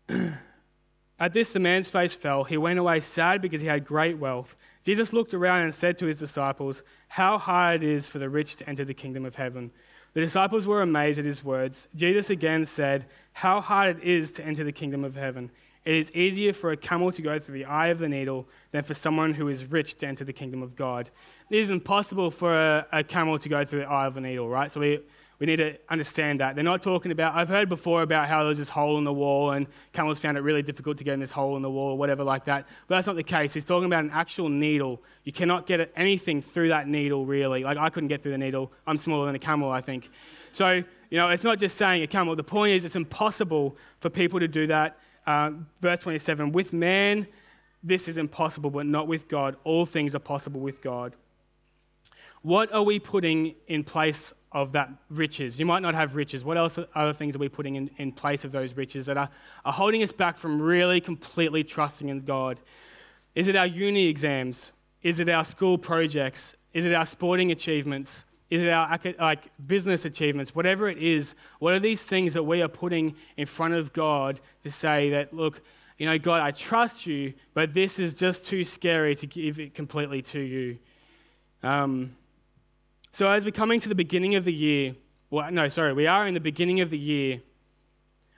At 1.20 1.33
this, 1.33 1.52
the 1.52 1.59
man's 1.59 1.88
face 1.88 2.14
fell. 2.14 2.44
He 2.44 2.57
went 2.57 2.78
away 2.78 3.00
sad 3.00 3.42
because 3.42 3.61
he 3.61 3.66
had 3.66 3.85
great 3.85 4.18
wealth. 4.18 4.54
Jesus 4.85 5.12
looked 5.12 5.35
around 5.35 5.62
and 5.62 5.74
said 5.74 5.98
to 5.98 6.07
his 6.07 6.18
disciples, 6.18 6.83
How 7.09 7.38
hard 7.38 7.83
it 7.83 7.88
is 7.88 8.07
for 8.07 8.18
the 8.18 8.28
rich 8.28 8.57
to 8.57 8.68
enter 8.68 8.85
the 8.85 8.94
kingdom 8.94 9.24
of 9.24 9.37
heaven. 9.37 9.72
The 10.18 10.24
disciples 10.24 10.66
were 10.66 10.83
amazed 10.83 11.20
at 11.20 11.24
his 11.24 11.44
words. 11.44 11.87
Jesus 11.94 12.28
again 12.28 12.66
said, 12.66 13.07
How 13.35 13.61
hard 13.61 13.98
it 13.98 14.02
is 14.02 14.33
to 14.33 14.44
enter 14.44 14.64
the 14.64 14.72
kingdom 14.72 15.04
of 15.04 15.14
heaven. 15.14 15.52
It 15.85 15.94
is 15.94 16.11
easier 16.11 16.52
for 16.52 16.72
a 16.72 16.76
camel 16.76 17.12
to 17.12 17.22
go 17.22 17.38
through 17.38 17.54
the 17.54 17.66
eye 17.66 17.87
of 17.87 18.00
the 18.00 18.09
needle 18.09 18.48
than 18.72 18.83
for 18.83 18.94
someone 18.94 19.35
who 19.35 19.46
is 19.46 19.64
rich 19.66 19.94
to 19.98 20.09
enter 20.09 20.24
the 20.24 20.33
kingdom 20.33 20.61
of 20.61 20.74
God. 20.74 21.09
It 21.50 21.59
is 21.59 21.70
impossible 21.70 22.33
for 22.33 22.52
a, 22.52 22.85
a 22.90 23.04
camel 23.04 23.38
to 23.38 23.48
go 23.48 23.64
through 23.64 23.83
the 23.83 23.88
eye 23.88 24.07
of 24.09 24.16
a 24.16 24.20
needle, 24.20 24.48
right? 24.48 24.72
So 24.72 24.81
we, 24.81 24.98
we 25.38 25.46
need 25.46 25.57
to 25.57 25.77
understand 25.88 26.40
that. 26.40 26.57
They're 26.57 26.64
not 26.64 26.83
talking 26.83 27.12
about, 27.12 27.35
I've 27.35 27.48
heard 27.48 27.68
before 27.68 28.03
about 28.03 28.29
how 28.29 28.42
there's 28.42 28.59
this 28.59 28.70
hole 28.70 28.98
in 28.98 29.05
the 29.05 29.12
wall 29.12 29.53
and 29.53 29.68
camels 29.92 30.18
found 30.18 30.37
it 30.37 30.40
really 30.40 30.62
difficult 30.62 30.98
to 30.98 31.05
get 31.05 31.14
in 31.14 31.20
this 31.20 31.31
hole 31.31 31.57
in 31.57 31.62
the 31.62 31.70
wall 31.70 31.92
or 31.92 31.98
whatever 31.98 32.24
like 32.24 32.44
that. 32.46 32.66
But 32.88 32.96
that's 32.96 33.07
not 33.07 33.14
the 33.14 33.22
case. 33.22 33.55
He's 33.55 33.62
talking 33.62 33.87
about 33.87 34.03
an 34.03 34.11
actual 34.11 34.48
needle. 34.48 35.01
You 35.22 35.33
cannot 35.33 35.66
get 35.66 35.92
anything 35.94 36.42
through 36.42 36.68
that 36.68 36.88
needle, 36.88 37.24
really. 37.24 37.62
Like, 37.62 37.79
I 37.79 37.88
couldn't 37.88 38.09
get 38.09 38.22
through 38.22 38.33
the 38.33 38.38
needle. 38.38 38.72
I'm 38.85 38.96
smaller 38.96 39.27
than 39.27 39.37
a 39.37 39.38
camel, 39.38 39.70
I 39.70 39.81
think. 39.81 40.11
So, 40.51 40.83
you 41.11 41.18
know, 41.18 41.29
it's 41.29 41.44
not 41.44 41.59
just 41.61 41.77
saying 41.77 42.03
a 42.03 42.09
camel. 42.09 42.35
The 42.35 42.42
point 42.42 42.72
is, 42.72 42.85
it's 42.85 42.96
impossible 42.96 43.77
for 44.01 44.11
people 44.11 44.40
to 44.40 44.48
do 44.48 44.66
that. 44.66 44.98
Uh, 45.24 45.53
verse 45.81 46.03
27 46.03 46.53
with 46.53 46.72
man, 46.72 47.27
this 47.83 48.09
is 48.09 48.18
impossible, 48.18 48.70
but 48.70 48.87
not 48.87 49.07
with 49.07 49.29
God. 49.29 49.57
All 49.62 49.87
things 49.87 50.16
are 50.16 50.20
possible 50.20 50.61
with 50.61 50.83
God. 50.83 51.14
What 52.42 52.72
are 52.72 52.83
we 52.83 52.98
putting 52.98 53.55
in 53.66 53.85
place 53.85 54.33
of 54.52 54.72
that 54.72 54.90
riches? 55.11 55.58
You 55.58 55.66
might 55.66 55.82
not 55.82 55.94
have 55.94 56.16
riches. 56.16 56.44
What 56.44 56.56
else 56.56 56.78
other 56.94 57.12
things 57.12 57.37
are 57.37 57.38
we 57.38 57.48
putting 57.48 57.76
in, 57.76 57.90
in 57.96 58.12
place 58.12 58.44
of 58.44 58.52
those 58.52 58.76
riches 58.76 59.06
that 59.06 59.16
are, 59.16 59.28
are 59.64 59.72
holding 59.72 60.02
us 60.02 60.12
back 60.12 60.37
from 60.37 60.61
really 60.61 61.00
completely 61.00 61.64
trusting 61.64 62.08
in 62.08 62.20
God? 62.24 62.61
Is 63.34 63.48
it 63.48 63.56
our 63.56 63.66
uni 63.66 64.06
exams? 64.06 64.72
Is 65.02 65.20
it 65.20 65.28
our 65.28 65.44
school 65.44 65.78
projects? 65.78 66.54
Is 66.72 66.84
it 66.84 66.94
our 66.94 67.06
sporting 67.06 67.50
achievements? 67.50 68.24
Is 68.50 68.62
it 68.62 68.70
our 68.70 68.98
like 69.18 69.50
business 69.66 70.04
achievements? 70.04 70.54
Whatever 70.54 70.88
it 70.88 70.98
is, 70.98 71.34
what 71.58 71.74
are 71.74 71.78
these 71.78 72.02
things 72.02 72.32
that 72.34 72.44
we 72.44 72.62
are 72.62 72.68
putting 72.68 73.14
in 73.37 73.46
front 73.46 73.74
of 73.74 73.92
God 73.92 74.40
to 74.64 74.70
say 74.70 75.11
that, 75.11 75.34
look, 75.34 75.61
you 75.98 76.06
know, 76.06 76.18
God, 76.18 76.40
I 76.40 76.52
trust 76.52 77.06
you, 77.06 77.34
but 77.54 77.74
this 77.74 77.98
is 77.98 78.14
just 78.14 78.46
too 78.46 78.64
scary 78.64 79.14
to 79.16 79.26
give 79.26 79.61
it 79.61 79.74
completely 79.74 80.22
to 80.22 80.40
you. 80.40 80.78
Um, 81.62 82.16
so 83.12 83.29
as 83.31 83.44
we're 83.44 83.51
coming 83.51 83.81
to 83.81 83.88
the 83.88 83.94
beginning 83.94 84.35
of 84.35 84.44
the 84.44 84.53
year, 84.53 84.94
well, 85.31 85.51
no, 85.51 85.68
sorry, 85.68 85.92
we 85.92 86.07
are 86.07 86.27
in 86.27 86.35
the 86.35 86.40
beginning 86.40 86.81
of 86.81 86.90
the 86.90 86.99
year. 86.99 87.42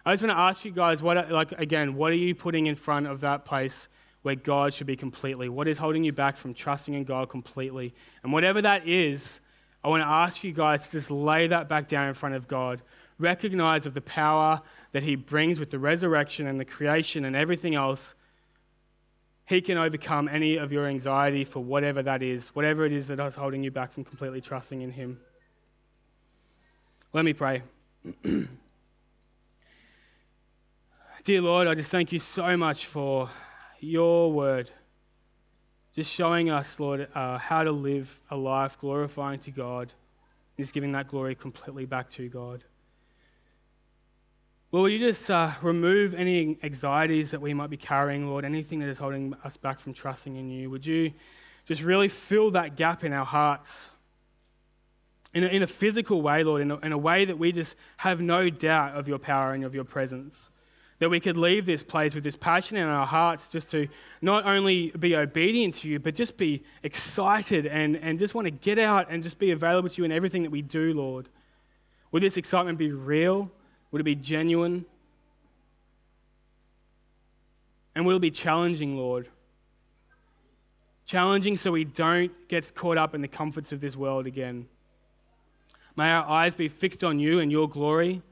I 0.05 0.13
just 0.13 0.23
want 0.23 0.37
to 0.37 0.41
ask 0.41 0.65
you 0.65 0.71
guys, 0.71 1.03
what, 1.03 1.31
like, 1.31 1.53
again, 1.53 1.95
what 1.95 2.13
are 2.13 2.17
you 2.17 2.35
putting 2.35 2.67
in 2.67 2.75
front 2.75 3.07
of 3.07 3.21
that 3.21 3.45
place 3.45 3.89
where 4.23 4.35
God 4.35 4.73
should 4.73 4.87
be 4.87 4.97
completely? 4.97 5.49
What 5.49 5.69
is 5.69 5.79
holding 5.79 6.05
you 6.05 6.13
back 6.13 6.37
from 6.37 6.55
trusting 6.55 6.95
in 6.95 7.05
God 7.05 7.29
completely? 7.29 7.95
And 8.23 8.33
whatever 8.33 8.63
that 8.63 8.89
is, 8.89 9.41
I 9.85 9.89
want 9.89 10.03
to 10.03 10.09
ask 10.09 10.43
you 10.43 10.53
guys 10.53 10.87
to 10.87 10.93
just 10.93 11.11
lay 11.11 11.47
that 11.47 11.69
back 11.69 11.87
down 11.87 12.09
in 12.09 12.15
front 12.15 12.35
of 12.35 12.49
God. 12.49 12.83
Recognize 13.19 13.87
of 13.87 13.95
the 13.95 14.01
power 14.01 14.63
that 14.93 15.03
He 15.03 15.15
brings 15.15 15.61
with 15.61 15.71
the 15.71 15.79
resurrection 15.79 16.47
and 16.47 16.59
the 16.59 16.65
creation 16.65 17.25
and 17.25 17.37
everything 17.37 17.75
else. 17.75 18.15
He 19.51 19.61
can 19.61 19.77
overcome 19.77 20.29
any 20.29 20.57
of 20.59 20.71
your 20.71 20.87
anxiety 20.87 21.43
for 21.43 21.59
whatever 21.59 22.05
that 22.05 22.23
is, 22.23 22.55
whatever 22.55 22.87
it 22.87 22.93
is 22.93 23.09
that 23.09 23.19
is 23.19 23.35
holding 23.35 23.65
you 23.65 23.73
back 23.73 23.91
from 23.91 24.05
completely 24.05 24.41
trusting 24.41 24.81
in 24.81 24.93
Him. 24.93 25.19
Let 27.13 27.25
me 27.25 27.33
pray. 27.33 27.65
Dear 31.25 31.43
Lord, 31.43 31.67
I 31.67 31.75
just 31.75 31.91
thank 31.91 32.13
you 32.13 32.21
so 32.21 32.57
much 32.57 32.87
for 32.87 33.29
your 33.81 34.33
word. 34.33 34.71
Just 35.97 36.13
showing 36.13 36.49
us, 36.49 36.79
Lord, 36.79 37.09
uh, 37.13 37.39
how 37.39 37.65
to 37.65 37.73
live 37.73 38.21
a 38.31 38.37
life 38.37 38.79
glorifying 38.79 39.41
to 39.41 39.51
God, 39.51 39.93
and 40.57 40.65
just 40.65 40.73
giving 40.73 40.93
that 40.93 41.09
glory 41.09 41.35
completely 41.35 41.87
back 41.87 42.09
to 42.11 42.29
God. 42.29 42.63
Will 44.73 44.89
you 44.89 45.01
just 45.01 45.29
uh, 45.31 45.53
remove 45.63 46.15
any 46.15 46.57
anxieties 46.63 47.33
that 47.33 47.41
we 47.41 47.53
might 47.53 47.71
be 47.71 47.77
carrying, 47.77 48.29
Lord, 48.29 48.45
anything 48.45 48.79
that 48.81 48.89
is 48.89 49.01
holding 49.01 49.35
us 49.43 49.57
back 49.57 49.81
from 49.81 49.93
trusting 49.93 50.37
in 50.37 50.49
you? 50.49 50.71
Would 50.71 50.87
you 50.87 51.13
just 51.67 51.83
really 51.83 52.07
fill 52.07 52.53
that 52.53 52.77
gap 52.77 53.03
in 53.03 53.13
our 53.13 53.25
hearts? 53.25 53.89
In 55.35 55.43
a, 55.43 55.49
in 55.49 55.63
a 55.63 55.67
physical 55.67 56.23
way, 56.23 56.45
Lord, 56.45 56.63
in 56.63 56.71
a, 56.71 56.77
in 56.79 56.93
a 56.93 56.99
way 56.99 57.25
that 57.25 57.39
we 57.39 57.51
just 57.51 57.77
have 57.99 58.21
no 58.21 58.49
doubt 58.49 58.97
of 58.97 59.09
your 59.09 59.19
power 59.19 59.53
and 59.53 59.65
of 59.65 59.75
your 59.75 59.85
presence 59.85 60.51
that 61.01 61.09
we 61.09 61.19
could 61.19 61.37
leave 61.37 61.67
this 61.67 61.83
place 61.83 62.15
with 62.15 62.23
this 62.23 62.37
passion 62.37 62.77
in 62.77 62.87
our 62.87 63.07
hearts 63.07 63.49
just 63.49 63.71
to 63.71 63.89
not 64.21 64.45
only 64.45 64.91
be 64.91 65.17
obedient 65.17 65.75
to 65.75 65.89
you, 65.89 65.99
but 65.99 66.15
just 66.15 66.37
be 66.37 66.63
excited 66.83 67.67
and, 67.67 67.97
and 67.97 68.19
just 68.19 68.35
want 68.35 68.45
to 68.45 68.51
get 68.51 68.79
out 68.79 69.07
and 69.09 69.23
just 69.23 69.39
be 69.39 69.51
available 69.51 69.89
to 69.89 69.97
you 69.97 70.05
in 70.05 70.13
everything 70.13 70.43
that 70.43 70.51
we 70.51 70.61
do, 70.61 70.93
Lord. 70.93 71.29
Would 72.13 72.23
this 72.23 72.37
excitement 72.37 72.77
be 72.77 72.93
real? 72.93 73.51
Would 73.91 74.01
it 74.01 74.05
be 74.05 74.15
genuine? 74.15 74.85
And 77.95 78.07
will 78.07 78.17
it 78.17 78.21
be 78.21 78.31
challenging, 78.31 78.97
Lord? 78.97 79.29
Challenging 81.07 81.57
so 81.57 81.73
we 81.73 81.85
don't 81.85 82.33
get 82.49 82.73
caught 82.75 82.97
up 82.97 83.15
in 83.15 83.21
the 83.21 83.29
comforts 83.29 83.73
of 83.73 83.81
this 83.81 83.97
world 83.97 84.27
again. 84.27 84.69
May 85.97 86.13
our 86.13 86.25
eyes 86.25 86.55
be 86.55 86.69
fixed 86.69 87.03
on 87.03 87.19
you 87.19 87.41
and 87.41 87.51
your 87.51 87.69
glory. 87.69 88.23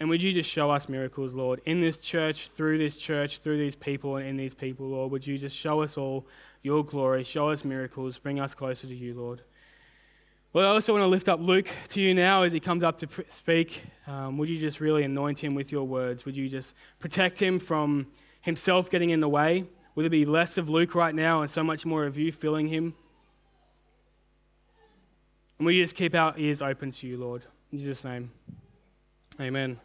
And 0.00 0.08
would 0.08 0.20
you 0.20 0.32
just 0.32 0.50
show 0.50 0.70
us 0.70 0.88
miracles, 0.88 1.32
Lord, 1.32 1.60
in 1.64 1.80
this 1.80 2.00
church, 2.00 2.48
through 2.48 2.78
this 2.78 2.98
church, 2.98 3.38
through 3.38 3.58
these 3.58 3.76
people, 3.76 4.16
and 4.16 4.26
in 4.26 4.36
these 4.36 4.54
people, 4.54 4.88
Lord? 4.88 5.12
Would 5.12 5.26
you 5.26 5.38
just 5.38 5.56
show 5.56 5.80
us 5.82 5.96
all 5.96 6.26
your 6.62 6.84
glory, 6.84 7.22
show 7.22 7.48
us 7.48 7.64
miracles, 7.64 8.18
bring 8.18 8.40
us 8.40 8.54
closer 8.54 8.88
to 8.88 8.94
you, 8.94 9.14
Lord? 9.14 9.42
Well, 10.54 10.70
I 10.70 10.74
also 10.74 10.92
want 10.92 11.02
to 11.02 11.08
lift 11.08 11.28
up 11.28 11.40
Luke 11.40 11.68
to 11.88 12.00
you 12.00 12.14
now 12.14 12.44
as 12.44 12.52
he 12.52 12.60
comes 12.60 12.84
up 12.84 12.98
to 12.98 13.08
speak. 13.28 13.82
Um, 14.06 14.38
would 14.38 14.48
you 14.48 14.56
just 14.56 14.78
really 14.78 15.02
anoint 15.02 15.42
him 15.42 15.56
with 15.56 15.72
your 15.72 15.82
words? 15.82 16.24
Would 16.24 16.36
you 16.36 16.48
just 16.48 16.76
protect 17.00 17.42
him 17.42 17.58
from 17.58 18.06
himself 18.40 18.88
getting 18.88 19.10
in 19.10 19.18
the 19.18 19.28
way? 19.28 19.64
Would 19.96 20.04
there 20.04 20.10
be 20.10 20.24
less 20.24 20.56
of 20.56 20.68
Luke 20.68 20.94
right 20.94 21.12
now 21.12 21.42
and 21.42 21.50
so 21.50 21.64
much 21.64 21.84
more 21.84 22.06
of 22.06 22.16
you 22.16 22.30
filling 22.30 22.68
him? 22.68 22.94
And 25.58 25.66
will 25.66 25.72
you 25.72 25.82
just 25.82 25.96
keep 25.96 26.14
our 26.14 26.32
ears 26.38 26.62
open 26.62 26.92
to 26.92 27.06
you, 27.08 27.16
Lord? 27.16 27.42
In 27.72 27.78
Jesus' 27.78 28.04
name. 28.04 28.30
Amen. 29.40 29.80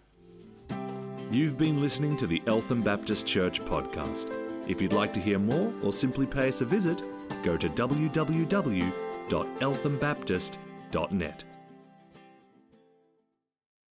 You've 1.32 1.58
been 1.58 1.82
listening 1.82 2.16
to 2.18 2.28
the 2.28 2.44
Eltham 2.46 2.84
Baptist 2.84 3.26
Church 3.26 3.60
podcast. 3.60 4.38
If 4.70 4.84
you'd 4.84 4.94
like 4.94 5.14
to 5.14 5.20
hear 5.20 5.40
more 5.40 5.74
or 5.82 5.92
simply 5.92 6.28
pay 6.28 6.50
us 6.50 6.62
a 6.62 6.66
visit, 6.66 7.02
go 7.44 7.58
to 7.58 7.70
www.elthambaptist.net. 9.30 11.49